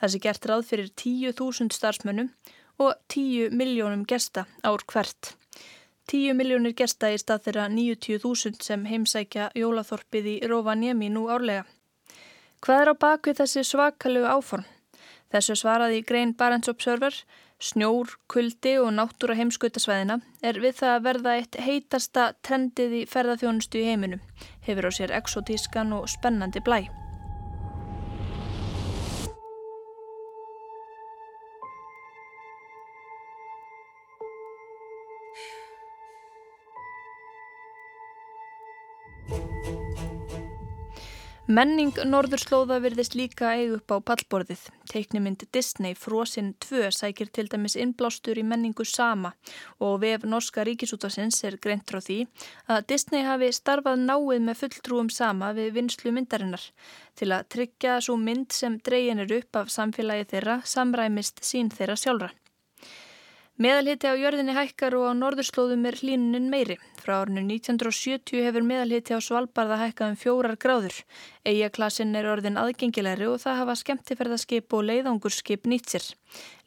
Það 0.00 0.12
sé 0.14 0.20
gert 0.24 0.48
ráð 0.48 0.64
fyrir 0.70 0.88
10.000 0.96 1.76
starfsmönnum 1.76 2.30
og 2.80 2.94
10 3.12 3.52
miljónum 3.52 4.06
gesta 4.08 4.46
ár 4.64 4.80
hvert. 4.88 5.34
10 6.08 6.34
miljónir 6.34 6.72
gesta 6.74 7.12
í 7.12 7.18
stað 7.20 7.44
þeirra 7.44 7.68
90.000 7.68 8.64
sem 8.64 8.88
heimsækja 8.88 9.50
jólaþorpið 9.60 10.30
í 10.32 10.36
Rovaniemi 10.48 11.12
nú 11.12 11.28
árlega. 11.28 11.66
Hvað 12.64 12.80
er 12.80 12.92
á 12.92 12.94
bakvið 13.04 13.42
þessi 13.42 13.66
svakalegu 13.68 14.26
áform? 14.26 14.64
Þessu 15.30 15.54
svaraði 15.60 16.00
Grein 16.08 16.32
Barents 16.34 16.72
Observer 16.72 17.14
Snjór, 17.60 18.14
kuldi 18.32 18.78
og 18.80 18.94
náttúra 18.96 19.34
heimskautasvæðina 19.36 20.16
er 20.40 20.56
við 20.62 20.78
það 20.78 20.94
að 20.94 21.04
verða 21.04 21.34
eitt 21.36 21.58
heitasta 21.60 22.30
trendið 22.46 22.94
í 23.02 23.04
ferðarþjónustu 23.10 23.82
í 23.82 23.90
heiminum, 23.90 24.24
hefur 24.64 24.88
á 24.88 24.90
sér 24.96 25.12
exotískan 25.20 25.92
og 25.92 26.08
spennandi 26.08 26.64
blæ. 26.64 26.86
Menning 41.50 41.96
Norðurslóða 42.06 42.76
virðist 42.78 43.16
líka 43.18 43.48
eig 43.58 43.72
upp 43.74 43.90
á 43.90 43.98
pallborðið. 44.06 44.60
Teiknumind 44.86 45.40
Disney 45.50 45.96
Frozen 45.98 46.52
2 46.62 46.92
sækir 46.94 47.32
til 47.34 47.48
dæmis 47.50 47.74
innblástur 47.74 48.38
í 48.38 48.44
menningu 48.46 48.84
sama 48.86 49.32
og 49.82 49.96
vef 50.04 50.22
Norska 50.30 50.62
Ríkisútasins 50.68 51.40
er 51.48 51.56
greint 51.58 51.90
frá 51.90 51.98
því 51.98 52.20
að 52.70 52.86
Disney 52.92 53.26
hafi 53.26 53.48
starfað 53.56 54.04
náið 54.04 54.44
með 54.46 54.60
fulltrúum 54.60 55.10
sama 55.10 55.50
við 55.58 55.72
vinslu 55.80 56.12
myndarinnar 56.14 56.68
til 57.18 57.32
að 57.34 57.48
tryggja 57.56 57.98
svo 57.98 58.14
mynd 58.28 58.54
sem 58.54 58.78
dreyin 58.78 59.24
er 59.26 59.34
upp 59.40 59.64
af 59.64 59.74
samfélagi 59.74 60.30
þeirra 60.36 60.60
samræmist 60.62 61.42
sín 61.42 61.74
þeirra 61.74 61.98
sjálfra. 61.98 62.30
Meðalhiti 63.60 64.08
á 64.08 64.16
jörðinni 64.16 64.54
hækkar 64.56 64.94
og 64.96 65.02
á 65.04 65.12
norðurslóðum 65.12 65.82
er 65.84 65.98
hlínunin 66.00 66.46
meiri. 66.48 66.78
Frá 66.96 67.18
árinu 67.18 67.42
1970 67.44 68.46
hefur 68.46 68.64
meðalhiti 68.64 69.12
á 69.12 69.20
Svalbardha 69.20 69.76
hækkað 69.82 70.14
um 70.14 70.16
fjórar 70.16 70.56
gráður. 70.56 70.96
Eijaklassin 71.44 72.16
er 72.16 72.30
orðin 72.32 72.56
aðgengilegri 72.56 73.28
og 73.28 73.36
það 73.42 73.60
hafa 73.60 73.74
skemmtiferðarskip 73.82 74.72
og 74.72 74.86
leiðangurskip 74.88 75.68
nýtt 75.68 75.92
sér. 75.92 76.08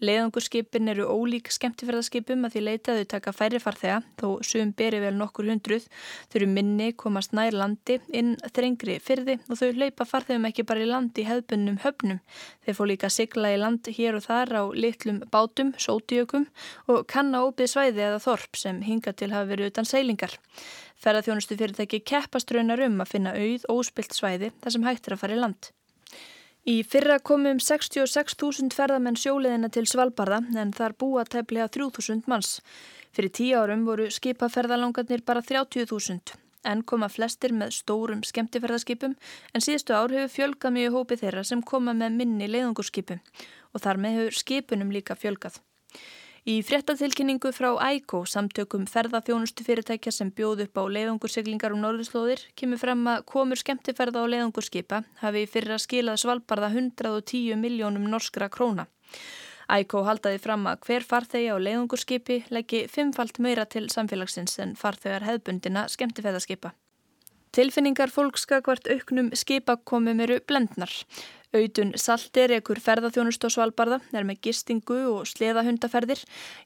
Leiðangurskipin 0.03 0.91
eru 0.91 1.05
ólík 1.07 1.47
skemmtiferðarskipum 1.53 2.43
að 2.43 2.55
því 2.55 2.61
leitaðu 2.67 3.05
taka 3.13 3.31
færri 3.35 3.59
farþega, 3.63 4.01
þó 4.19 4.27
sum 4.43 4.73
beri 4.75 4.99
vel 4.99 5.13
nokkur 5.15 5.47
hundruð. 5.47 5.85
Þau 6.27 6.37
eru 6.41 6.47
minni, 6.51 6.89
komast 6.99 7.35
nær 7.37 7.55
landi, 7.55 7.99
inn 8.11 8.33
þrengri 8.49 8.97
fyrði 9.03 9.37
og 9.47 9.59
þau 9.61 9.69
hlaupa 9.77 10.07
farþegum 10.09 10.47
ekki 10.49 10.65
bara 10.67 10.83
í 10.83 10.89
landi 10.89 11.25
hefðbunnum 11.27 11.79
höfnum. 11.85 12.19
Þeir 12.65 12.77
fó 12.79 12.83
líka 12.89 13.11
sigla 13.13 13.53
í 13.53 13.59
land 13.61 13.87
hér 13.95 14.19
og 14.19 14.25
þar 14.27 14.55
á 14.59 14.63
litlum 14.75 15.21
bátum, 15.31 15.71
sótiökum 15.79 16.49
og 16.91 17.05
kanna 17.07 17.45
ópið 17.47 17.71
svæði 17.75 18.07
eða 18.09 18.23
þorp 18.25 18.59
sem 18.59 18.81
hinga 18.83 19.15
til 19.15 19.31
hafa 19.31 19.51
verið 19.53 19.71
utan 19.71 19.87
seilingar. 19.87 20.35
Ferðarþjónustu 21.03 21.55
fyrirtæki 21.59 22.03
keppast 22.07 22.51
raunar 22.51 22.83
um 22.85 22.99
að 23.03 23.15
finna 23.15 23.37
auð 23.39 23.69
óspilt 23.71 24.15
svæði 24.15 24.51
þar 24.63 24.75
sem 24.75 24.85
hægt 24.87 25.07
er 25.07 25.17
að 25.17 25.23
fara 25.23 25.37
í 25.37 25.41
land. 25.41 25.71
Í 26.63 26.77
fyrra 26.87 27.17
komum 27.19 27.57
66.000 27.59 28.71
ferðamenn 28.71 29.17
sjóleðina 29.19 29.67
til 29.67 29.83
Svalbardha 29.83 30.37
en 30.61 30.69
þar 30.71 30.93
búa 30.95 31.25
tefnilega 31.27 31.67
3.000 31.75 32.23
manns. 32.31 32.61
Fyrir 33.11 33.33
tíu 33.35 33.57
árum 33.59 33.83
voru 33.83 34.05
skipaferðalangarnir 34.07 35.25
bara 35.27 35.41
30.000 35.43 36.37
en 36.63 36.85
koma 36.87 37.09
flestir 37.11 37.51
með 37.51 37.75
stórum 37.75 38.21
skemmtifærðarskipum 38.23 39.17
en 39.51 39.65
síðustu 39.65 39.91
ár 39.91 40.15
hefur 40.15 40.31
fjölgað 40.37 40.75
mjög 40.77 40.95
hópi 40.95 41.19
þeirra 41.19 41.43
sem 41.43 41.59
koma 41.67 41.91
með 41.99 42.15
minni 42.21 42.47
leiðungurskipum 42.47 43.19
og 43.19 43.83
þar 43.83 43.99
með 43.99 44.19
hefur 44.21 44.39
skipunum 44.39 44.95
líka 44.95 45.19
fjölgað. 45.19 45.59
Í 46.43 46.57
fréttatilkynningu 46.59 47.53
frá 47.55 47.69
ægó 47.87 48.25
samtökum 48.27 48.83
ferðaþjónustu 48.91 49.63
fyrirtækja 49.63 50.11
sem 50.11 50.27
bjóð 50.35 50.65
upp 50.65 50.75
á 50.75 50.83
leiðungursiglingar 50.91 51.71
um 51.71 51.79
norðurslóðir 51.79 52.43
kemur 52.59 52.81
frem 52.81 53.05
að 53.07 53.23
komur 53.31 53.61
skemmtiferða 53.61 54.25
á 54.27 54.31
leiðungurskipa 54.33 54.99
hafi 55.21 55.45
fyrir 55.47 55.77
að 55.77 55.83
skila 55.85 56.17
svalbarða 56.19 56.73
110 56.75 57.55
miljónum 57.63 58.11
norskra 58.11 58.51
króna. 58.51 58.89
Ægó 59.71 60.03
haldaði 60.03 60.43
fram 60.43 60.67
að 60.67 60.83
hver 60.83 61.07
farþegi 61.07 61.47
á 61.55 61.57
leiðungurskipi 61.63 62.41
leggi 62.51 62.89
fimmfalt 62.91 63.39
meira 63.39 63.63
til 63.63 63.87
samfélagsins 63.87 64.59
en 64.59 64.75
farþegar 64.75 65.23
hefbundina 65.23 65.87
skemmtiferðaskipa. 65.95 66.75
Tilfinningar 67.53 68.09
fólkskakvart 68.09 68.87
auknum 68.89 69.27
skipakomum 69.37 70.21
eru 70.23 70.39
blendnar. 70.49 70.89
Autun 71.53 71.91
Salter, 72.01 72.49
ekkur 72.55 72.79
ferðarþjónust 72.81 73.45
á 73.45 73.49
Svalbardha, 73.53 73.99
er 74.09 74.25
með 74.25 74.39
gistingu 74.47 74.97
og 75.11 75.27
sleðahundaferðir. 75.29 76.23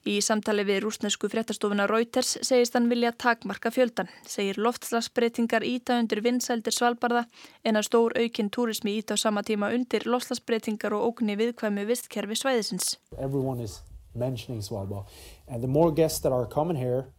Í 0.08 0.14
samtali 0.24 0.64
við 0.64 0.80
rúsnesku 0.86 1.28
fréttastofuna 1.28 1.84
Reuters 1.92 2.38
segist 2.40 2.72
hann 2.72 2.88
vilja 2.88 3.12
takmarka 3.12 3.68
fjöldan. 3.68 4.08
Segir 4.24 4.56
loftslagsbreytingar 4.64 5.68
íta 5.68 6.00
undir 6.00 6.24
vinsældir 6.24 6.72
Svalbardha 6.72 7.26
en 7.68 7.76
að 7.76 7.90
stór 7.90 8.16
aukinn 8.16 8.48
túrismi 8.48 8.96
íta 8.96 9.20
á 9.20 9.20
sama 9.20 9.44
tíma 9.44 9.68
undir 9.76 10.08
loftslagsbreytingar 10.08 10.96
og 10.96 11.04
ógunni 11.10 11.36
viðkvæmu 11.36 11.84
vistkerfi 11.92 12.40
svæðisins. 12.40 12.94
Everyone 13.20 13.60
is 13.60 13.82
mentioning 14.16 14.64
Svalbard 14.64 15.04
and 15.52 15.60
the 15.60 15.68
more 15.68 15.92
guests 15.92 16.24
that 16.24 16.32
are 16.32 16.48
coming 16.48 16.80
here, 16.80 17.12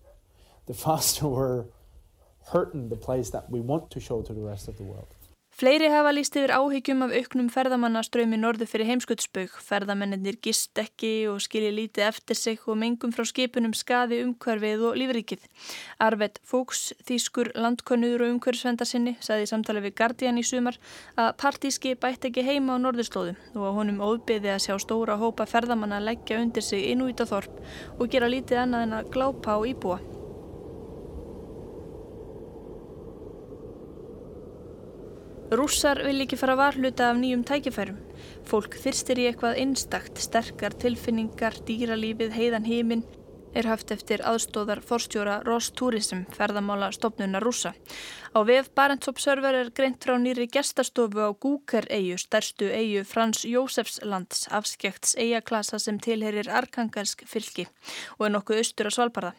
the 0.66 0.74
faster 0.88 1.28
we're 1.30 1.70
hurting 2.54 2.90
the 2.90 3.00
place 3.08 3.30
that 3.32 3.50
we 3.50 3.60
want 3.60 3.90
to 3.92 4.00
show 4.00 4.22
to 4.22 4.34
the 4.34 4.42
rest 4.42 4.68
of 4.68 4.78
the 4.78 4.84
world. 4.84 5.20
Fleiri 5.60 5.90
hafa 5.92 6.14
líst 6.16 6.38
yfir 6.40 6.54
áhyggjum 6.56 7.02
af 7.04 7.12
auknum 7.18 7.48
ferðamannaströymi 7.52 8.38
norðu 8.40 8.64
fyrir 8.70 8.88
heimskuttsbauk. 8.88 9.58
Ferðamennir 9.60 10.38
gist 10.40 10.80
ekki 10.80 11.10
og 11.28 11.42
skilji 11.44 11.74
lítið 11.76 12.06
eftir 12.06 12.38
sig 12.40 12.62
og 12.64 12.78
mengum 12.80 13.12
frá 13.12 13.26
skipunum 13.28 13.74
skaði 13.76 14.22
umhverfið 14.24 14.86
og 14.88 14.96
lífrikið. 15.02 15.44
Arvet 16.06 16.40
Fóks, 16.48 16.94
þýskur 17.10 17.50
landkönnuður 17.60 18.24
og 18.24 18.32
umhverfsvenda 18.38 18.88
sinni, 18.88 19.18
saði 19.20 19.50
í 19.50 19.50
samtali 19.52 19.84
við 19.84 19.98
Guardian 20.00 20.40
í 20.40 20.46
sumar 20.48 20.80
að 21.20 21.34
partíski 21.44 21.92
bætt 22.00 22.30
ekki 22.30 22.46
heima 22.48 22.78
á 22.80 22.84
norðurslóðu 22.86 23.36
og 23.60 23.82
honum 23.82 24.00
óbyði 24.00 24.54
að 24.54 24.64
sjá 24.70 24.78
stóra 24.80 25.20
hópa 25.20 25.44
ferðamanna 25.50 26.00
leggja 26.06 26.40
undir 26.40 26.64
sig 26.64 26.88
inn 26.94 27.04
út 27.04 27.20
á 27.20 27.28
þorp 27.28 27.60
og 28.00 28.08
gera 28.08 28.32
lítið 28.32 28.64
annað 28.64 28.88
en 28.88 28.98
að 29.02 29.12
glápa 29.12 29.60
á 29.60 29.68
íbúa. 29.68 30.00
Rússar 35.50 35.98
vil 36.06 36.22
ekki 36.22 36.38
fara 36.38 36.54
varhluta 36.54 37.08
af 37.10 37.18
nýjum 37.18 37.42
tækifærum. 37.42 37.96
Fólk 38.46 38.76
þyrstir 38.84 39.18
í 39.18 39.24
eitthvað 39.32 39.58
einstakt, 39.64 40.20
sterkar 40.22 40.76
tilfinningar, 40.78 41.58
dýralífið, 41.66 42.36
heiðan 42.36 42.68
heiminn, 42.70 43.02
er 43.54 43.68
haft 43.70 43.92
eftir 43.92 44.22
aðstóðar 44.26 44.82
forstjóra 44.86 45.40
Rostúrism, 45.46 46.26
ferðamála 46.36 46.92
stopnuna 46.94 47.42
rúsa. 47.42 47.74
Á 48.30 48.46
VF 48.46 48.70
Barents 48.78 49.10
Observer 49.10 49.56
er 49.58 49.72
greint 49.74 50.04
frá 50.06 50.14
nýri 50.22 50.46
gestastofu 50.52 51.24
á 51.26 51.34
Gúker-eyju, 51.34 52.18
stærstu 52.22 52.70
eyju 52.70 53.04
Frans 53.10 53.42
Jósefslands, 53.42 54.46
afskekts 54.54 55.16
eyjaklasa 55.18 55.80
sem 55.82 55.98
tilherir 55.98 56.50
Arkangelsk 56.50 57.24
fylki 57.26 57.66
og 58.20 58.28
er 58.28 58.36
nokkuð 58.36 58.62
austur 58.62 58.90
á 58.90 58.92
Svalbardha. 58.94 59.34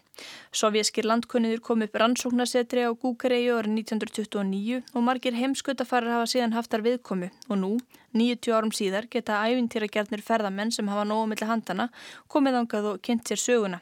Sovjeskir 0.52 1.06
landkunniður 1.06 1.62
kom 1.64 1.84
upp 1.86 1.94
rannsóknarsetri 2.02 2.82
á 2.82 2.90
Gúker-eyju 2.90 3.60
árið 3.60 3.76
1929 3.78 4.80
og 4.90 5.06
margir 5.06 5.38
heimskutafarar 5.38 6.18
hafa 6.18 6.32
síðan 6.34 6.56
haftar 6.58 6.82
viðkomu 6.84 7.30
og 7.48 7.60
nú, 7.62 7.76
90 8.12 8.56
árum 8.56 8.74
síðar, 8.74 9.06
geta 9.06 9.38
æfintýragjarnir 9.46 10.24
ferðamenn 10.26 10.74
sem 10.74 10.90
hafa 10.90 11.06
nógu 11.06 11.30
millir 11.30 11.48
handana 11.52 11.88
komið 12.26 12.64
ángað 12.64 12.90
og 12.94 13.00
kynnt 13.06 13.30
sér 13.30 13.40
söguna. 13.40 13.80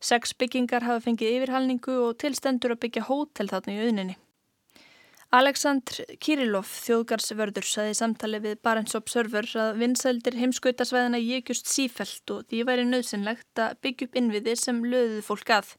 Seks 0.00 0.34
byggingar 0.38 0.86
hafa 0.86 1.04
fengið 1.08 1.36
yfirhalningu 1.40 1.98
og 2.06 2.16
tilstendur 2.22 2.76
að 2.76 2.82
byggja 2.86 3.08
hótel 3.10 3.50
þarna 3.52 3.76
í 3.76 3.84
auðninni. 3.84 4.18
Aleksandr 5.28 6.06
Kirillov, 6.24 6.70
þjóðgarsvörður, 6.86 7.66
saði 7.68 7.96
samtali 7.98 8.38
við 8.40 8.54
Barents 8.64 8.96
Observer 8.96 9.44
að 9.60 9.82
vinsældir 9.82 10.38
heimskautasvæðina 10.40 11.18
jíkjust 11.20 11.68
sífælt 11.68 12.32
og 12.32 12.46
því 12.48 12.62
væri 12.64 12.86
nöðsynlegt 12.88 13.60
að 13.60 13.74
byggja 13.84 14.08
upp 14.08 14.16
innviði 14.16 14.54
sem 14.56 14.78
löðuð 14.88 15.20
fólk 15.26 15.52
að. 15.58 15.74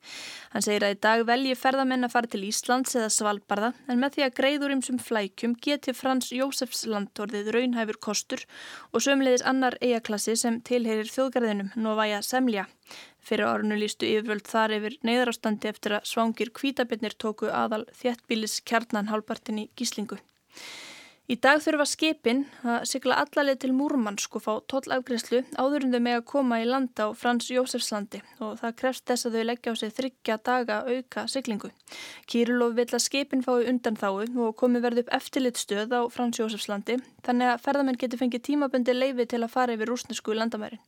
Hann 0.53 0.67
segir 0.67 0.85
að 0.85 0.93
í 0.93 0.99
dag 1.01 1.25
velji 1.31 1.57
ferðamenn 1.57 2.05
að 2.05 2.13
fara 2.13 2.29
til 2.29 2.43
Íslands 2.45 2.93
eða 2.93 3.09
Svalbardha 3.15 3.73
en 3.89 4.03
með 4.03 4.19
því 4.19 4.27
að 4.27 4.37
greiður 4.37 4.75
ymsum 4.75 5.01
flækjum 5.01 5.57
geti 5.65 5.97
Frans 5.97 6.29
Jósefsland 6.29 7.25
orðið 7.25 7.49
raunhæfur 7.57 7.97
kostur 8.05 8.45
og 8.93 9.01
sömleiðis 9.01 9.47
annar 9.49 9.81
eijaklassi 9.81 10.37
sem 10.37 10.61
tilherir 10.61 11.09
þjóðgarðinum, 11.09 11.73
Novaja 11.73 12.21
Semlja. 12.21 12.69
Fyrir 13.29 13.45
árunu 13.45 13.75
lístu 13.77 14.07
yfirvöld 14.09 14.47
þar 14.49 14.71
yfir 14.79 14.95
neyðarástandi 15.05 15.69
eftir 15.69 15.93
að 15.99 16.07
svangir 16.09 16.49
kvítabirnir 16.59 17.13
tóku 17.21 17.51
aðal 17.53 17.83
þjættbílis 17.99 18.55
kjarnan 18.65 19.11
hálpartin 19.11 19.59
í 19.61 19.65
gíslingu. 19.77 20.17
Í 21.29 21.35
dag 21.37 21.59
þurfa 21.61 21.85
skipin 21.85 22.39
að 22.65 22.87
sigla 22.89 23.19
allalið 23.21 23.59
til 23.61 23.69
Múrmannsk 23.77 24.39
og 24.39 24.41
fá 24.41 24.53
tollafgreslu 24.71 25.43
áður 25.61 25.85
en 25.85 25.93
þau 25.93 26.01
með 26.07 26.15
að 26.17 26.25
koma 26.31 26.57
í 26.57 26.65
landa 26.65 27.05
á 27.05 27.13
Frans 27.13 27.51
Jósefslandi 27.53 28.23
og 28.41 28.55
það 28.57 28.73
krefst 28.79 29.05
þess 29.05 29.29
að 29.29 29.37
þau 29.37 29.45
leggja 29.45 29.73
á 29.73 29.75
sig 29.77 29.93
þryggja 29.99 30.39
daga 30.49 30.79
auka 30.89 31.27
siglingu. 31.29 31.69
Kýrlof 32.25 32.73
vil 32.81 32.87
að 32.89 33.05
skipin 33.05 33.45
fái 33.45 33.69
undan 33.69 34.01
þáu 34.01 34.25
og 34.25 34.57
komi 34.57 34.81
verð 34.81 35.03
upp 35.03 35.13
eftirlit 35.19 35.61
stöð 35.61 35.93
á 35.93 36.01
Frans 36.09 36.41
Jósefslandi 36.41 36.97
þannig 37.21 37.53
að 37.53 37.65
ferðamenn 37.67 38.01
getur 38.01 38.25
fengið 38.25 38.47
tímabundi 38.49 38.97
leifi 38.97 39.29
til 39.29 39.43
að 39.43 39.53
fara 39.53 39.77
yfir 39.77 39.93
rúsnesku 39.93 40.33
landamærin. 40.33 40.81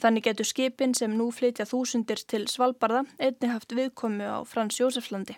Þannig 0.00 0.30
getur 0.30 0.48
skipin 0.48 0.96
sem 0.96 1.12
nú 1.12 1.28
flytja 1.28 1.68
þúsundir 1.68 2.24
til 2.24 2.46
Svalbardha 2.48 3.04
einni 3.18 3.52
haft 3.52 3.76
viðkomu 3.76 4.32
á 4.32 4.40
Frans 4.48 4.80
Jósefslandi. 4.80 5.36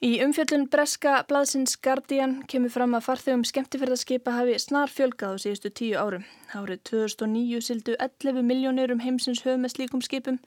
Í 0.00 0.14
umfjöldun 0.24 0.62
Breska 0.72 1.18
blaðsins 1.28 1.74
Guardian 1.84 2.38
kemur 2.48 2.72
fram 2.72 2.94
að 2.96 3.02
farþegum 3.04 3.42
skemmtifærðarskipa 3.44 4.32
hafi 4.32 4.54
snar 4.62 4.88
fjölgað 4.88 5.34
á 5.36 5.42
síðustu 5.42 5.70
tíu 5.76 5.98
árum. 6.00 6.24
Árið 6.56 6.80
2009 6.88 7.60
sildu 7.66 7.98
11 8.06 8.40
miljónir 8.48 8.94
um 8.94 9.04
heimsins 9.04 9.44
höf 9.44 9.60
með 9.60 9.74
slíkum 9.74 10.00
skipum. 10.00 10.40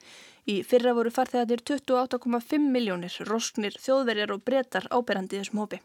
Í 0.50 0.64
fyrra 0.66 0.96
voru 0.98 1.14
farþegatir 1.14 1.62
28,5 1.70 2.66
miljónir, 2.66 3.14
rosknir, 3.30 3.78
þjóðverjar 3.78 4.34
og 4.34 4.42
breytar 4.42 4.90
áberandi 4.90 5.38
þessum 5.38 5.62
hópi. 5.62 5.78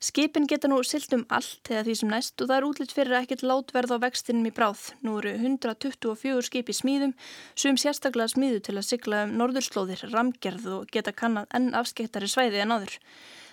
Skipin 0.00 0.46
geta 0.48 0.68
nú 0.70 0.78
silt 0.86 1.12
um 1.16 1.26
allt 1.28 1.70
eða 1.70 1.84
því 1.86 1.94
sem 2.00 2.12
næst 2.12 2.40
og 2.40 2.48
það 2.48 2.56
er 2.56 2.66
útlitt 2.68 2.94
fyrir 2.96 3.16
að 3.16 3.26
ekkert 3.26 3.44
látverð 3.50 3.94
á 3.94 3.98
vextinum 4.04 4.48
í 4.48 4.54
bráð. 4.56 4.86
Nú 5.04 5.18
eru 5.20 5.34
124 5.36 6.46
skip 6.48 6.72
í 6.72 6.76
smíðum, 6.76 7.12
sum 7.54 7.76
sérstaklega 7.80 8.32
smíðu 8.32 8.62
til 8.64 8.78
að 8.78 8.88
sigla 8.88 9.24
um 9.26 9.36
norðurslóðir, 9.40 10.06
ramgerð 10.14 10.70
og 10.78 10.88
geta 10.94 11.12
kannan 11.12 11.50
enn 11.52 11.74
afskeittari 11.76 12.30
svæði 12.30 12.64
en 12.64 12.76
áður. 12.78 12.96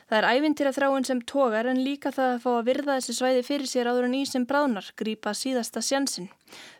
Það 0.08 0.22
er 0.22 0.26
ævintýra 0.38 0.72
þráin 0.72 1.04
sem 1.04 1.20
tógar 1.28 1.68
en 1.68 1.82
líka 1.84 2.14
það 2.16 2.30
að 2.34 2.44
fá 2.46 2.52
að 2.54 2.68
virða 2.70 2.94
þessi 2.96 3.16
svæði 3.18 3.42
fyrir 3.44 3.68
sér 3.68 3.90
áður 3.92 4.06
en 4.08 4.14
í 4.16 4.22
sem 4.24 4.46
bráðnar, 4.48 4.88
grípa 4.96 5.34
síðasta 5.36 5.84
sjansin. 5.84 6.30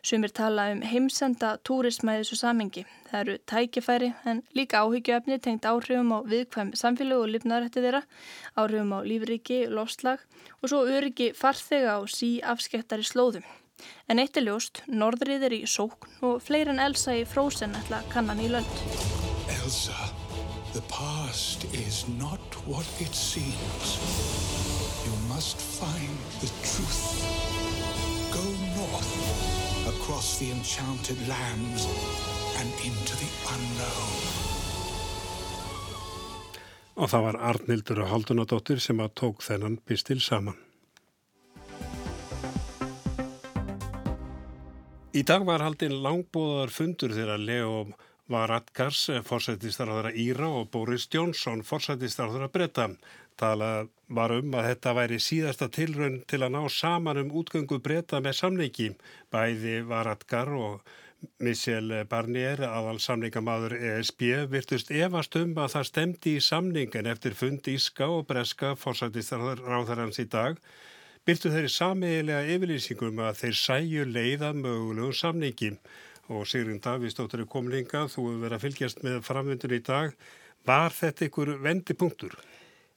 Sumir 0.00 0.32
tala 0.32 0.70
um 0.72 0.80
heimsenda 0.80 1.50
túrisma 1.60 2.16
í 2.16 2.22
þessu 2.22 2.40
samengi. 2.40 2.86
Það 3.10 3.20
eru 3.20 3.36
tækifæri 3.52 4.10
en 4.32 4.40
líka 4.56 4.80
áhyggjöfni 4.80 5.36
tengt 5.44 5.68
áhrifum 5.68 6.16
á 6.16 6.24
viðkvæm 6.24 6.72
samfélag 6.72 7.20
og 7.20 7.32
lifnarætti 7.34 7.84
þeirra, 7.84 8.02
áhrifum 8.56 8.96
á 8.96 9.04
lífriki, 9.04 9.60
lofslag 9.68 10.24
og 10.62 10.72
svo 10.72 10.86
öryggi 10.88 11.34
farþega 11.36 12.00
á 12.00 12.08
sí 12.08 12.38
afskettari 12.40 13.04
slóðum. 13.04 13.44
En 14.08 14.24
eitt 14.24 14.40
er 14.40 14.48
ljóst, 14.48 14.86
norðrið 14.88 15.50
er 15.50 15.60
í 15.60 15.64
sókn 15.68 16.24
og 16.24 16.40
fleir 16.40 16.72
en 16.72 16.80
Elsa 16.80 17.12
í 17.12 17.28
frósen 17.28 17.76
ætla 17.76 18.00
kannan 18.08 18.40
í 18.40 18.48
lönd. 18.56 18.86
Elsa 19.52 20.07
past 20.88 21.64
is 21.74 22.06
not 22.18 22.40
what 22.66 22.86
it 23.00 23.14
seems. 23.14 23.86
You 25.04 25.14
must 25.28 25.56
find 25.56 26.18
the 26.40 26.50
truth. 26.64 27.04
Go 28.32 28.44
north, 28.76 29.14
across 29.88 30.38
the 30.38 30.50
enchanted 30.50 31.20
lands, 31.28 31.86
and 32.58 32.68
into 32.84 33.14
the 33.22 33.30
unknown. 33.54 34.14
Og 36.98 37.06
það 37.06 37.22
var 37.28 37.36
Arnildur 37.52 38.00
og 38.02 38.10
Haldunadóttir 38.10 38.80
sem 38.82 38.98
að 38.98 39.14
tók 39.20 39.44
þennan 39.46 39.78
pistil 39.86 40.18
saman. 40.20 40.56
Í 45.14 45.22
dag 45.22 45.46
var 45.46 45.62
haldinn 45.62 46.00
langbúðar 46.02 46.70
fundur 46.74 47.14
þegar 47.14 47.40
Leo 47.40 47.86
var 48.28 48.52
Adgars 48.52 49.06
fórsættistarðara 49.24 50.12
Íra 50.12 50.48
og 50.60 50.68
Boris 50.74 51.08
Johnson 51.12 51.64
fórsættistarðara 51.64 52.50
Bretta. 52.52 52.88
Talað 53.38 53.88
var 54.12 54.34
um 54.34 54.54
að 54.58 54.70
þetta 54.72 54.94
væri 54.98 55.18
síðasta 55.22 55.68
tilraun 55.72 56.20
til 56.28 56.42
að 56.42 56.54
ná 56.56 56.62
saman 56.72 57.22
um 57.22 57.34
útgöngu 57.40 57.78
Bretta 57.80 58.20
með 58.24 58.40
samningi. 58.40 58.88
Bæði 59.32 59.80
var 59.88 60.10
Adgar 60.12 60.50
og 60.52 60.82
Michel 61.42 61.90
Barnier, 62.10 62.60
aðal 62.62 63.00
samningamadur 63.02 63.74
ESB, 63.78 64.22
virtust 64.52 64.92
efast 64.94 65.34
um 65.40 65.56
að 65.58 65.72
það 65.76 65.88
stemdi 65.88 66.36
í 66.38 66.44
samningin 66.44 67.10
eftir 67.10 67.34
fund 67.34 67.66
Íska 67.72 68.06
og 68.06 68.28
Breska 68.28 68.76
fórsættistarðaráðarans 68.78 70.20
í 70.22 70.28
dag 70.30 70.60
byrtu 71.26 71.50
þeirri 71.52 71.68
samiðilega 71.68 72.54
yfirlýsingum 72.54 73.18
að 73.20 73.40
þeir 73.42 73.56
sæju 73.62 74.04
leiða 74.08 74.52
mögulegum 74.56 75.16
samningi 75.16 75.74
og 76.28 76.46
Sigrun 76.48 76.82
Davíðsdóttir 76.84 77.42
er 77.44 77.50
komin 77.50 77.78
hingað, 77.80 78.12
þú 78.14 78.28
hefur 78.28 78.44
verið 78.44 78.58
að 78.58 78.64
fylgjast 78.66 79.02
með 79.06 79.18
framvindun 79.26 79.76
í 79.76 79.82
dag. 79.84 80.14
Var 80.68 80.94
þetta 80.94 81.28
ykkur 81.28 81.54
vendipunktur? 81.64 82.36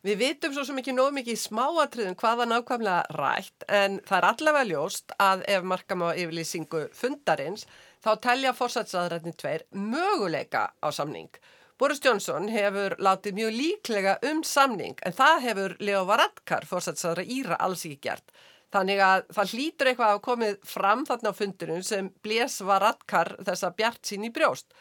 Við 0.01 0.17
vitum 0.17 0.53
svo 0.55 0.63
sem 0.65 0.79
ekki 0.81 0.95
nóg 0.97 1.11
mikið 1.13 1.35
í 1.35 1.41
smáatriðum 1.43 2.15
hvaða 2.17 2.47
nákvæmlega 2.49 3.17
rætt 3.19 3.65
en 3.69 3.99
það 4.07 4.17
er 4.17 4.27
allavega 4.31 4.69
ljóst 4.71 5.13
að 5.21 5.43
ef 5.53 5.67
markam 5.69 6.01
á 6.01 6.09
yfirlýsingu 6.17 6.87
fundarins 6.97 7.67
þá 8.01 8.11
telja 8.23 8.55
fórsatsaðrætni 8.57 9.35
tveir 9.37 9.67
möguleika 9.77 10.71
á 10.73 10.89
samning. 10.89 11.29
Boris 11.77 12.01
Johnson 12.01 12.49
hefur 12.49 12.97
látið 12.97 13.37
mjög 13.37 13.53
líklega 13.59 14.17
um 14.31 14.41
samning 14.45 14.97
en 15.05 15.13
það 15.17 15.45
hefur 15.45 15.77
Leo 15.81 16.01
Varadkar 16.09 16.65
fórsatsaðra 16.69 17.27
Íra 17.37 17.61
alls 17.61 17.85
ekki 17.85 18.01
gert. 18.09 18.33
Þannig 18.71 19.03
að 19.03 19.25
það 19.35 19.53
hlýtur 19.55 19.89
eitthvað 19.91 20.13
að 20.15 20.23
komið 20.27 20.57
fram 20.63 21.03
þarna 21.07 21.33
á 21.35 21.39
fundunum 21.39 21.83
sem 21.83 22.07
blés 22.23 22.61
var 22.63 22.85
atkar 22.87 23.33
þessa 23.43 23.73
bjart 23.75 24.07
sín 24.07 24.27
í 24.27 24.31
brjóst 24.33 24.71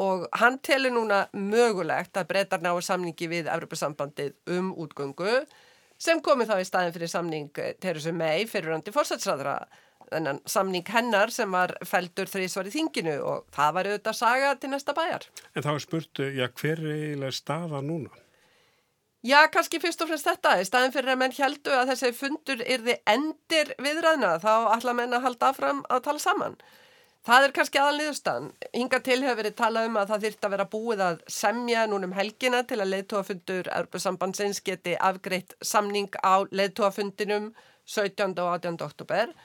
og 0.00 0.26
hann 0.38 0.60
telur 0.62 0.92
núna 0.94 1.24
mögulegt 1.34 2.16
að 2.16 2.28
breytar 2.30 2.62
náðu 2.62 2.84
samningi 2.86 3.26
við 3.30 3.48
Evropasambandið 3.50 4.36
um 4.54 4.70
útgöngu 4.78 5.40
sem 6.00 6.20
komið 6.24 6.52
þá 6.52 6.60
í 6.60 6.66
staðin 6.68 6.94
fyrir 6.94 7.10
samning 7.10 7.62
Theresa 7.82 8.12
May 8.14 8.46
fyrirrandi 8.48 8.94
fórsatsræðra 8.94 9.56
þennan 10.10 10.40
samning 10.48 10.86
hennar 10.90 11.32
sem 11.34 11.50
var 11.52 11.74
feldur 11.86 12.30
þrísvar 12.30 12.70
í 12.70 12.74
þinginu 12.74 13.18
og 13.24 13.50
það 13.54 13.76
var 13.76 13.90
auðvitað 13.90 14.18
saga 14.18 14.54
til 14.58 14.72
næsta 14.72 14.94
bæjar. 14.96 15.26
En 15.54 15.66
þá 15.66 15.70
er 15.72 15.84
spurt, 15.84 16.22
já 16.34 16.46
hver 16.48 16.82
er 16.82 16.90
eiginlega 16.94 17.36
staða 17.36 17.82
núna? 17.84 18.10
Já, 19.20 19.44
kannski 19.52 19.76
fyrst 19.76 20.00
og 20.00 20.08
fremst 20.08 20.24
þetta. 20.24 20.54
Í 20.56 20.64
staðin 20.64 20.94
fyrir 20.94 21.12
að 21.12 21.18
menn 21.20 21.34
heldu 21.36 21.72
að 21.76 21.90
þessi 21.90 22.08
fundur 22.16 22.62
yrði 22.64 22.94
endir 23.12 23.74
viðræðna 23.76 24.38
þá 24.40 24.52
ætla 24.72 24.94
menn 24.96 25.12
að 25.12 25.26
halda 25.26 25.50
áfram 25.52 25.82
að 25.92 26.06
tala 26.06 26.22
saman. 26.22 26.54
Það 27.28 27.44
er 27.44 27.52
kannski 27.58 27.80
aðalniðustan. 27.82 28.46
Hinga 28.72 29.02
til 29.04 29.18
hefur 29.20 29.36
verið 29.42 29.58
talað 29.58 29.90
um 29.90 29.98
að 30.00 30.14
það 30.14 30.24
þýrt 30.24 30.46
að 30.46 30.54
vera 30.54 30.66
búið 30.72 31.02
að 31.04 31.20
semja 31.36 31.82
núnum 31.92 32.16
helgina 32.16 32.62
til 32.64 32.78
að 32.80 32.92
leðtóafundur 32.94 33.68
Europasambandsins 33.68 34.62
geti 34.64 34.96
afgreitt 34.96 35.52
samning 35.60 36.08
á 36.24 36.40
leðtóafundinum 36.48 37.52
17. 37.84 38.32
og 38.40 38.54
18. 38.54 38.80
oktober. 38.88 39.36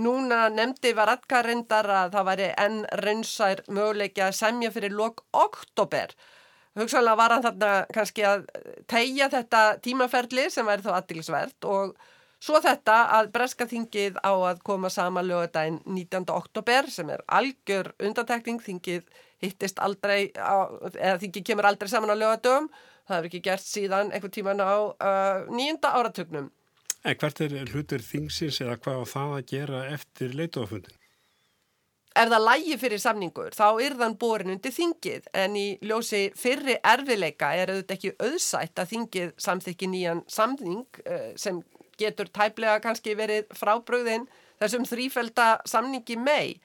Núna 0.00 0.46
nefndi 0.48 0.94
var 0.96 1.12
aðkarrindar 1.12 1.92
að 2.00 2.16
það 2.16 2.28
væri 2.32 2.48
enn 2.64 2.80
raunsær 3.04 3.60
möguleiki 3.68 4.24
að 4.24 4.36
semja 4.40 4.72
fyrir 4.72 4.96
lok 4.96 5.26
oktober 5.36 6.16
hugsaðlega 6.78 7.18
var 7.18 7.34
hann 7.34 7.44
þarna 7.44 7.72
kannski 7.94 8.24
að 8.26 8.46
tegja 8.90 9.28
þetta 9.32 9.62
tímaferli 9.84 10.48
sem 10.52 10.66
væri 10.66 10.84
þá 10.86 10.92
aðdilsvert 10.98 11.68
og 11.68 11.94
svo 12.42 12.60
þetta 12.62 12.98
að 13.18 13.30
Breska 13.34 13.66
þingið 13.68 14.20
á 14.22 14.32
að 14.32 14.60
koma 14.66 14.90
sama 14.92 15.24
lögadaginn 15.26 15.80
19. 15.86 16.28
oktober 16.34 16.90
sem 16.92 17.10
er 17.10 17.24
algjör 17.26 17.92
undantekning, 17.98 18.60
þingið 18.62 19.08
hittist 19.42 19.82
aldrei, 19.82 20.30
á, 20.34 20.66
eða 20.94 21.18
þingið 21.22 21.48
kemur 21.50 21.68
aldrei 21.70 21.90
saman 21.90 22.14
á 22.14 22.16
lögadögum, 22.18 22.70
það 23.08 23.16
hefur 23.16 23.30
ekki 23.30 23.42
gert 23.48 23.66
síðan 23.66 24.12
einhver 24.12 24.34
tíman 24.34 24.62
á 24.62 24.74
uh, 24.74 25.50
nýjunda 25.50 25.94
áratögnum. 25.98 26.50
En 27.06 27.18
hvert 27.18 27.40
er 27.44 27.54
hlutur 27.70 28.02
þingsins 28.02 28.58
eða 28.64 28.78
hvað 28.82 29.02
á 29.02 29.04
það 29.14 29.34
að 29.36 29.44
gera 29.52 29.84
eftir 29.94 30.34
leitofundin? 30.34 30.97
Er 32.18 32.30
það 32.32 32.44
lægi 32.48 32.76
fyrir 32.80 33.02
samningur 33.02 33.54
þá 33.56 33.66
er 33.84 33.96
þann 33.98 34.16
borin 34.20 34.54
undir 34.56 34.74
þingið 34.74 35.28
en 35.38 35.56
í 35.58 35.66
ljósi 35.86 36.28
fyrri 36.38 36.78
erfileika 36.82 37.52
er 37.54 37.72
auðvitað 37.72 37.96
ekki 37.96 38.14
auðsætt 38.18 38.82
að 38.82 38.92
þingið 38.94 39.34
samþykki 39.46 39.90
nýjan 39.92 40.24
samning 40.30 41.00
uh, 41.04 41.30
sem 41.38 41.62
getur 41.98 42.30
tæplega 42.30 42.80
kannski 42.82 43.14
verið 43.18 43.46
frábröðin 43.58 44.26
þessum 44.58 44.86
þrýfelda 44.88 45.48
samningi 45.68 46.18
mei. 46.18 46.58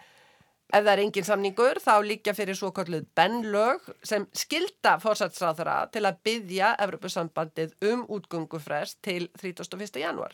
Ef 0.73 0.81
það 0.81 0.91
er 0.93 1.01
engin 1.03 1.27
samningur 1.27 1.79
þá 1.83 1.93
líka 2.01 2.33
fyrir 2.33 2.57
svo 2.57 2.71
kalluð 2.73 3.05
bennlög 3.17 3.83
sem 4.05 4.25
skilda 4.33 4.95
fórsatsráðara 5.03 5.83
til 5.93 6.01
að 6.09 6.21
byggja 6.25 6.73
Evropasambandið 6.81 7.75
um 7.91 8.07
útgöngufrest 8.09 9.03
til 9.05 9.27
31. 9.37 10.01
januar. 10.01 10.33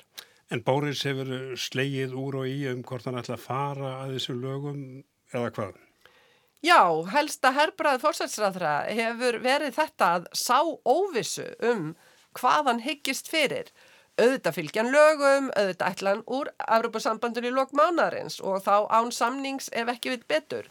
En 0.50 0.64
Bóris 0.66 1.04
hefur 1.06 1.58
slegið 1.60 2.16
úr 2.18 2.40
og 2.40 2.48
í 2.50 2.64
um 2.72 2.80
hvort 2.88 3.06
hann 3.06 3.20
ætla 3.20 3.36
að 3.36 3.44
fara 3.44 3.92
að 4.00 4.16
þessu 4.16 4.38
lögum 4.40 4.80
eða 5.34 5.54
hvað? 5.56 5.78
Já, 6.60 6.82
helsta 7.14 7.54
herbræð 7.56 8.02
fórsætsræðra 8.04 8.74
hefur 8.92 9.38
verið 9.44 9.78
þetta 9.78 10.10
að 10.18 10.26
sá 10.36 10.60
óvissu 10.84 11.46
um 11.64 11.94
hvað 12.36 12.68
hann 12.68 12.84
hyggist 12.84 13.32
fyrir. 13.32 13.72
Auðvitað 14.20 14.58
fylgjan 14.58 14.92
lögum, 14.92 15.48
auðvitað 15.56 15.94
ætlan 15.94 16.24
úr 16.28 16.52
Evropasambandinu 16.68 17.48
í 17.48 17.56
lokmánarins 17.56 18.42
og 18.44 18.60
þá 18.66 18.90
án 18.92 19.14
samnings 19.16 19.72
ef 19.72 19.92
ekki 19.94 20.12
við 20.18 20.26
betur. 20.28 20.68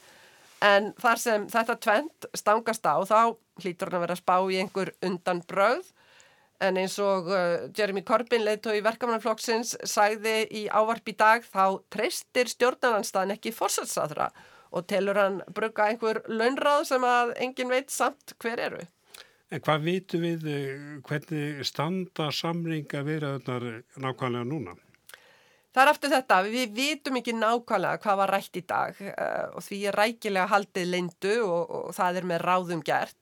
En 0.60 0.92
þar 1.00 1.22
sem 1.22 1.46
þetta 1.48 1.78
tvent 1.80 2.28
stangast 2.36 2.84
á 2.84 3.00
þá 3.08 3.20
hlýtur 3.62 3.88
hann 3.88 4.00
að 4.00 4.04
vera 4.04 4.18
að 4.18 4.22
spá 4.22 4.36
í 4.44 4.60
einhver 4.60 4.92
undan 5.06 5.40
brauð 5.48 5.88
En 6.58 6.78
eins 6.80 6.96
og 6.98 7.28
uh, 7.30 7.68
Jeremy 7.76 8.02
Corbyn 8.06 8.42
leiðtói 8.42 8.80
verkamannaflokksins 8.82 9.76
sagði 9.86 10.40
í 10.50 10.64
ávarp 10.66 11.06
í 11.06 11.14
dag 11.18 11.44
þá 11.46 11.78
treystir 11.94 12.50
stjórnarnanstaðin 12.50 13.36
ekki 13.36 13.54
fórsatsraðra 13.54 14.32
og 14.74 14.88
telur 14.90 15.20
hann 15.20 15.38
bruka 15.54 15.86
einhver 15.86 16.20
launráð 16.26 16.88
sem 16.90 17.06
að 17.06 17.36
engin 17.44 17.70
veit 17.70 17.94
samt 17.94 18.34
hver 18.42 18.58
eru. 18.66 18.82
En 19.54 19.62
hvað 19.64 19.86
vitu 19.86 20.18
við, 20.20 20.50
uh, 20.50 20.98
hvernig 21.06 21.62
standa 21.64 22.28
samringa 22.34 23.06
viðraðunar 23.06 23.70
nákvæmlega 24.02 24.50
núna? 24.50 24.74
Það 25.78 25.84
er 25.84 25.90
aftur 25.92 26.10
þetta, 26.10 26.36
við 26.48 26.70
vitum 26.74 27.16
ekki 27.20 27.32
nákvæmlega 27.38 28.02
hvað 28.02 28.16
var 28.18 28.30
rætt 28.34 28.58
í 28.58 28.62
dag 28.66 29.00
uh, 29.04 29.46
og 29.54 29.62
því 29.62 29.78
er 29.86 29.98
rækilega 30.02 30.50
haldið 30.50 30.90
lindu 30.90 31.34
og, 31.44 31.74
og 31.78 31.90
það 31.94 32.18
er 32.18 32.28
með 32.32 32.44
ráðum 32.48 32.82
gert. 32.82 33.17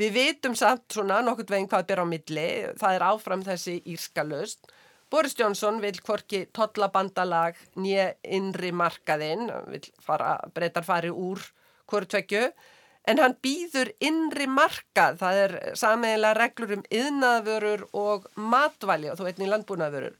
Við 0.00 0.14
vitum 0.16 0.56
samt 0.58 0.90
svona 0.90 1.20
nokkurt 1.22 1.52
veginn 1.54 1.68
hvað 1.70 1.84
ber 1.86 2.02
á 2.02 2.06
milli, 2.10 2.46
það 2.80 2.96
er 2.96 3.04
áfram 3.06 3.44
þessi 3.46 3.76
írskalust. 3.92 4.72
Boris 5.12 5.36
Johnson 5.38 5.78
vil 5.78 5.94
hvorki 6.02 6.40
tollabandalag 6.56 7.58
nýja 7.78 8.08
innri 8.26 8.72
markaðinn, 8.74 9.52
fara, 10.02 10.40
breytar 10.54 10.82
fari 10.86 11.12
úr 11.14 11.38
hvortvekju, 11.86 12.48
en 13.06 13.20
hann 13.22 13.36
býður 13.44 13.92
innri 14.02 14.48
markað, 14.50 15.20
það 15.20 15.40
er 15.44 15.56
sameiglega 15.78 16.40
reglur 16.40 16.74
um 16.78 16.84
yðnaðvörur 16.98 17.86
og 18.00 18.26
matvæli 18.34 19.12
og 19.12 19.20
þú 19.20 19.28
veitni 19.28 19.50
landbúnaðvörur. 19.52 20.16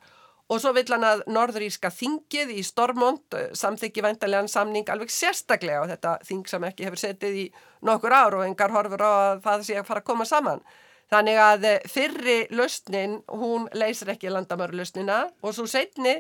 Og 0.53 0.61
svo 0.61 0.75
vill 0.77 0.91
hann 0.93 1.05
að 1.09 1.23
norðuríska 1.33 1.89
þingið 1.95 2.51
í 2.59 2.63
Stormont 2.67 3.37
eh, 3.37 3.51
samþykji 3.57 4.05
væntalega 4.05 4.49
samning 4.53 4.91
alveg 4.93 5.13
sérstaklega 5.13 5.81
og 5.81 5.93
þetta 5.95 6.19
þing 6.29 6.49
sem 6.51 6.67
ekki 6.69 6.85
hefur 6.85 7.01
setið 7.01 7.39
í 7.41 7.45
nokkur 7.89 8.13
ár 8.13 8.37
og 8.37 8.45
engar 8.45 8.75
horfur 8.75 9.05
á 9.05 9.13
að 9.13 9.45
það 9.47 9.65
sé 9.69 9.79
að 9.81 9.89
fara 9.89 10.05
að 10.05 10.11
koma 10.11 10.29
saman. 10.29 10.61
Þannig 11.13 11.41
að 11.41 11.69
eh, 11.71 11.87
fyrri 11.89 12.39
lausnin, 12.53 13.23
hún 13.33 13.71
leysir 13.73 14.13
ekki 14.13 14.33
landamörlustnina 14.33 15.23
og 15.41 15.57
svo 15.57 15.65
setni 15.71 16.19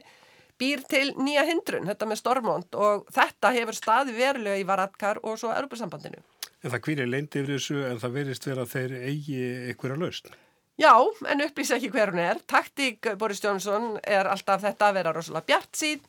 býr 0.61 0.85
til 0.89 1.11
nýja 1.19 1.45
hindrun, 1.49 1.89
þetta 1.91 2.09
með 2.09 2.21
Stormont 2.23 2.79
og 2.81 3.05
þetta 3.13 3.53
hefur 3.59 3.77
staði 3.77 4.17
verulega 4.17 4.57
í 4.57 4.65
Varadkar 4.69 5.21
og 5.21 5.37
svo 5.41 5.53
Europasambandinu. 5.53 6.23
En 6.65 6.73
það 6.73 6.87
hvílir 6.87 7.11
leindi 7.11 7.43
yfir 7.43 7.59
þessu 7.59 7.83
en 7.91 8.01
það 8.01 8.17
verist 8.17 8.49
vera 8.49 8.65
að 8.65 8.73
þeir 8.73 8.97
eigi 9.11 9.41
að 9.75 9.99
lausna. 10.01 10.39
Já, 10.75 10.91
en 11.31 11.43
upplýsa 11.45 11.77
ekki 11.79 11.93
hver 11.95 12.11
hún 12.11 12.19
er. 12.19 12.41
Taktík 12.51 13.13
Boris 13.19 13.43
Johnson 13.43 13.93
er 14.03 14.27
alltaf 14.27 14.65
þetta 14.65 14.89
að 14.89 14.97
vera 14.97 15.13
rosalega 15.15 15.47
bjart 15.53 15.79
sín. 15.79 16.01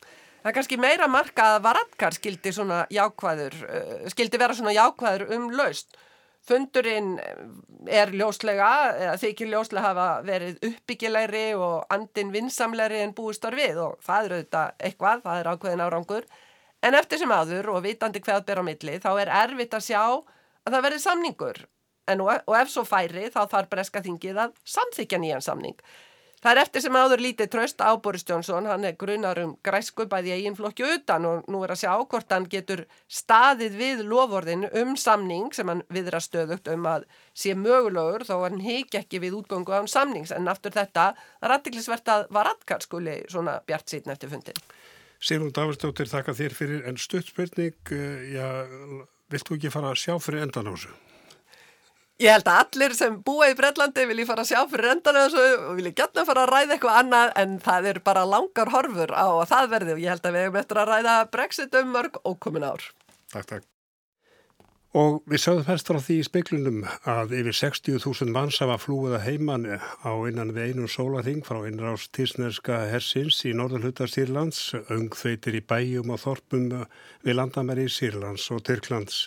Það 0.42 0.50
er 0.50 0.56
kannski 0.56 0.78
meira 0.82 1.06
marka 1.10 1.52
að 1.52 1.62
Varadkar 1.66 2.16
skildi, 2.16 2.50
jákvæður, 2.94 3.54
uh, 3.66 4.08
skildi 4.10 4.40
vera 4.42 4.56
svona 4.58 4.74
jákvæður 4.74 5.30
um 5.36 5.46
laust. 5.54 5.94
Fundurinn 6.46 7.16
er 7.90 8.12
ljóslega, 8.14 8.70
eða 8.94 9.14
þykir 9.22 9.50
ljóslega 9.50 9.86
hafa 9.88 10.08
verið 10.26 10.58
uppbyggilegri 10.68 11.46
og 11.58 11.86
andin 11.90 12.30
vinsamlegri 12.34 13.00
en 13.02 13.14
búistar 13.14 13.54
við 13.58 13.80
og 13.82 13.96
það 14.06 14.28
er 14.28 14.36
auðvitað 14.36 14.84
eitthvað, 14.90 15.24
það 15.26 15.40
er 15.40 15.50
ákveðin 15.52 15.86
árangur. 15.86 16.28
En 16.86 16.94
eftir 16.94 17.22
sem 17.22 17.34
aður 17.34 17.72
og 17.74 17.82
vitandi 17.86 18.22
hvað 18.22 18.44
ber 18.46 18.62
á 18.62 18.64
milli 18.66 18.98
þá 19.02 19.10
er 19.14 19.34
erfitt 19.42 19.74
að 19.74 19.88
sjá 19.88 20.02
að 20.06 20.70
það 20.70 20.86
verið 20.86 21.02
samningur 21.02 21.66
en 22.08 22.24
og, 22.24 22.58
ef 22.60 22.72
svo 22.72 22.84
færi 22.86 23.30
þá 23.30 23.46
þarf 23.52 23.72
breska 23.72 24.02
þingið 24.04 24.44
að 24.46 24.60
samþykja 24.76 25.22
nýjan 25.22 25.44
samning. 25.44 25.78
Það 26.46 26.52
er 26.52 26.60
eftir 26.60 26.82
sem 26.84 26.96
áður 26.96 27.22
lítið 27.24 27.48
tröst 27.50 27.80
á 27.82 27.90
Boris 27.98 28.22
Johnson, 28.28 28.68
hann 28.68 28.84
er 28.84 28.92
grunar 29.00 29.38
um 29.40 29.54
græsku 29.64 30.04
bæði 30.06 30.34
eigin 30.34 30.54
flokki 30.54 30.84
utan 30.84 31.24
og 31.26 31.46
nú 31.50 31.62
er 31.64 31.72
að 31.72 31.80
sjá 31.80 31.94
hvort 31.96 32.30
hann 32.30 32.44
getur 32.52 32.84
staðið 33.08 33.78
við 33.80 34.02
lovorðin 34.06 34.66
um 34.68 34.92
samning 35.00 35.48
sem 35.56 35.72
hann 35.72 35.80
viðra 35.90 36.20
stöðugt 36.20 36.68
um 36.70 36.86
að 36.86 37.08
sé 37.34 37.56
mögulegur 37.56 38.26
þó 38.28 38.34
hann 38.44 38.60
heiki 38.62 39.00
ekki 39.00 39.22
við 39.24 39.40
útgöngu 39.40 39.74
án 39.74 39.90
samnings 39.90 40.34
en 40.36 40.46
aftur 40.52 40.76
þetta 40.76 41.08
er 41.40 41.56
aðtiklisvert 41.56 42.12
að 42.14 42.28
Varadkar 42.36 42.84
skuli 42.84 43.22
svona 43.32 43.56
bjart 43.66 43.90
síðan 43.90 44.14
eftir 44.14 44.30
fundin. 44.36 44.62
Sigrun 45.18 45.50
Davidsdóttir, 45.56 46.12
þakka 46.12 46.36
þér 46.36 46.54
fyrir 46.54 46.86
en 46.86 47.00
stuttspurning, 47.00 47.74
eh, 47.90 48.36
já, 48.36 48.46
viltu 49.32 49.56
ekki 49.56 49.72
fara 49.72 49.96
að 49.96 50.02
sjá 50.04 50.14
fyrir 50.20 50.44
endan 50.44 50.68
á 50.68 50.76
þessu? 50.76 50.94
Ég 52.16 52.32
held 52.32 52.46
að 52.48 52.58
allir 52.62 52.94
sem 52.96 53.16
búa 53.20 53.50
í 53.52 53.54
Brellandi 53.58 54.06
vilji 54.08 54.24
fara 54.24 54.40
að 54.40 54.48
sjá 54.48 54.62
fyrir 54.70 54.94
endan 54.94 55.18
og 55.20 55.34
vilji 55.76 55.92
gætna 55.98 56.24
fara 56.24 56.46
að 56.46 56.52
ræða 56.54 56.76
eitthvað 56.76 57.00
annað 57.02 57.32
en 57.42 57.56
það 57.60 57.88
er 57.90 57.98
bara 58.06 58.22
langar 58.24 58.70
horfur 58.72 59.12
á 59.12 59.26
að 59.28 59.48
það 59.50 59.72
verði 59.74 59.92
og 59.92 60.00
ég 60.00 60.14
held 60.14 60.28
að 60.28 60.36
við 60.36 60.46
hefum 60.46 60.60
eftir 60.62 60.80
að 60.80 60.92
ræða 60.94 61.16
Brexit 61.34 61.74
um 61.76 61.90
mörg 61.92 62.20
og 62.22 62.38
komin 62.40 62.64
ár. 62.64 62.86
Takk, 63.34 63.50
takk. 63.50 63.66
Og 64.96 65.18
við 65.28 65.42
sögðum 65.42 65.66
helst 65.68 65.90
frá 65.90 65.98
því 66.00 66.14
í 66.16 66.24
speiklunum 66.24 66.78
að 67.12 67.34
yfir 67.36 67.56
60.000 67.58 68.32
manns 68.32 68.62
hafa 68.62 68.78
flúið 68.80 69.18
að 69.18 69.26
heiman 69.26 69.66
á 69.76 70.12
innan 70.30 70.54
við 70.56 70.70
einum 70.70 70.88
sólaring 70.88 71.42
frá 71.44 71.58
innrást 71.68 72.14
tísnerska 72.16 72.78
hersins 72.94 73.42
í 73.44 73.52
norðurhutta 73.52 74.08
Sýrlands, 74.08 74.70
öngþveitir 74.88 75.60
í 75.60 75.62
bæjum 75.68 76.14
og 76.16 76.22
þorpum 76.24 76.70
við 77.26 77.36
landamæri 77.36 77.90
Sýrlands 77.92 78.48
og 78.56 78.64
Tyrklands. 78.64 79.26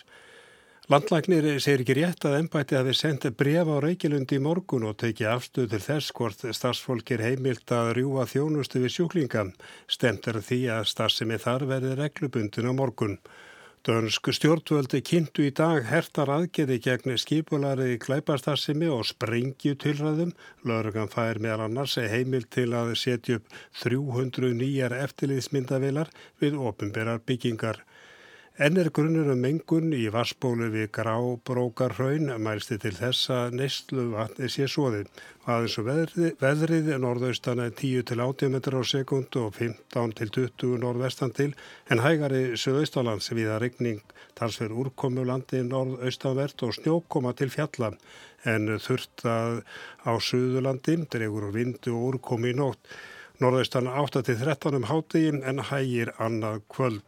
Landlæknir 0.90 1.44
segir 1.62 1.84
ekki 1.84 1.94
rétt 1.94 2.24
að 2.26 2.32
ennbætti 2.40 2.74
hafi 2.74 2.92
sendið 2.98 3.34
bref 3.38 3.68
á 3.70 3.78
Reykjalundi 3.84 4.40
í 4.40 4.42
morgun 4.42 4.88
og 4.88 4.96
tekið 4.98 5.28
afstöð 5.30 5.68
til 5.70 5.78
þess 5.84 6.14
hvort 6.18 6.40
starfsfólk 6.58 7.12
er 7.14 7.22
heimilt 7.22 7.70
að 7.76 7.90
rjúa 8.00 8.24
þjónustu 8.26 8.82
við 8.82 8.96
sjúklinga. 8.96 9.44
Stendur 9.86 10.40
því 10.42 10.58
að 10.74 10.88
starfsemi 10.90 11.38
þar 11.38 11.64
verði 11.70 11.92
reglubundin 12.00 12.66
á 12.66 12.72
morgun. 12.74 13.14
Dönsk 13.86 14.32
stjórnvöldi 14.34 14.98
kynntu 15.06 15.46
í 15.46 15.52
dag 15.54 15.86
hertar 15.86 16.34
aðgeði 16.34 16.80
gegn 16.82 17.14
skipulari 17.22 17.94
klæparstarfsemi 18.02 18.90
og 18.90 19.06
sprengjutilræðum. 19.12 20.34
Lörgan 20.66 21.14
fær 21.14 21.38
meðal 21.38 21.68
annars 21.68 21.94
heimil 22.02 22.50
til 22.50 22.66
að 22.74 22.96
setja 22.98 23.38
upp 23.38 23.46
300 23.84 24.58
nýjar 24.58 24.98
eftirliðsmyndavilar 24.98 26.10
við 26.42 26.58
ofinberar 26.58 27.22
byggingar. 27.22 27.84
En 28.58 28.76
er 28.76 28.90
grunnur 28.90 29.30
um 29.32 29.38
mengun 29.40 29.92
í 29.94 30.08
vassbólu 30.12 30.66
við 30.74 30.88
grábrókarhraun 30.96 32.32
mælsti 32.42 32.76
til 32.82 32.92
þess 32.96 33.30
að 33.32 33.54
neyslu 33.60 34.08
vatni 34.10 34.50
sé 34.50 34.66
svoðið. 34.68 35.06
Aðeins 35.46 35.76
og 35.80 35.86
veðrið, 35.86 36.34
veðrið 36.42 36.90
norðaustan 37.00 37.62
er 37.64 37.70
10-80 37.78 38.52
metrar 38.52 38.82
á 38.82 38.90
sekundu 38.90 39.46
og 39.46 39.54
15-20 39.56 40.76
norðvestan 40.82 41.32
til 41.38 41.54
en 41.88 42.02
hægari 42.04 42.42
söðaustalands 42.58 43.30
við 43.32 43.54
að 43.54 43.62
regning 43.64 44.02
talsverð 44.34 44.82
úrkomu 44.84 45.24
landi 45.24 45.62
norðaustanvert 45.70 46.66
og 46.66 46.76
snjókoma 46.76 47.32
til 47.38 47.52
fjalla 47.54 47.94
en 48.50 48.76
þurft 48.82 49.24
að 49.30 49.62
á 50.04 50.12
söðulandi 50.18 50.98
dregur 51.08 51.52
vindu 51.54 51.94
og 51.96 52.14
úrkomi 52.14 52.52
í 52.52 52.58
nótt. 52.58 52.82
Norðaustan 53.40 53.88
8-13 53.88 54.76
um 54.76 54.90
hátegin 54.90 55.44
en 55.46 55.62
hægir 55.70 56.12
annað 56.18 56.66
kvöld. 56.68 57.04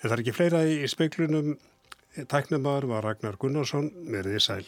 Það 0.00 0.12
er 0.14 0.20
ekki 0.22 0.32
fleira 0.32 0.60
í 0.64 0.76
speiklunum. 0.88 1.56
Tæknumar 2.30 2.86
var 2.88 3.04
Ragnar 3.04 3.36
Gunnarsson, 3.40 3.90
verðið 4.08 4.40
sæl. 4.42 4.64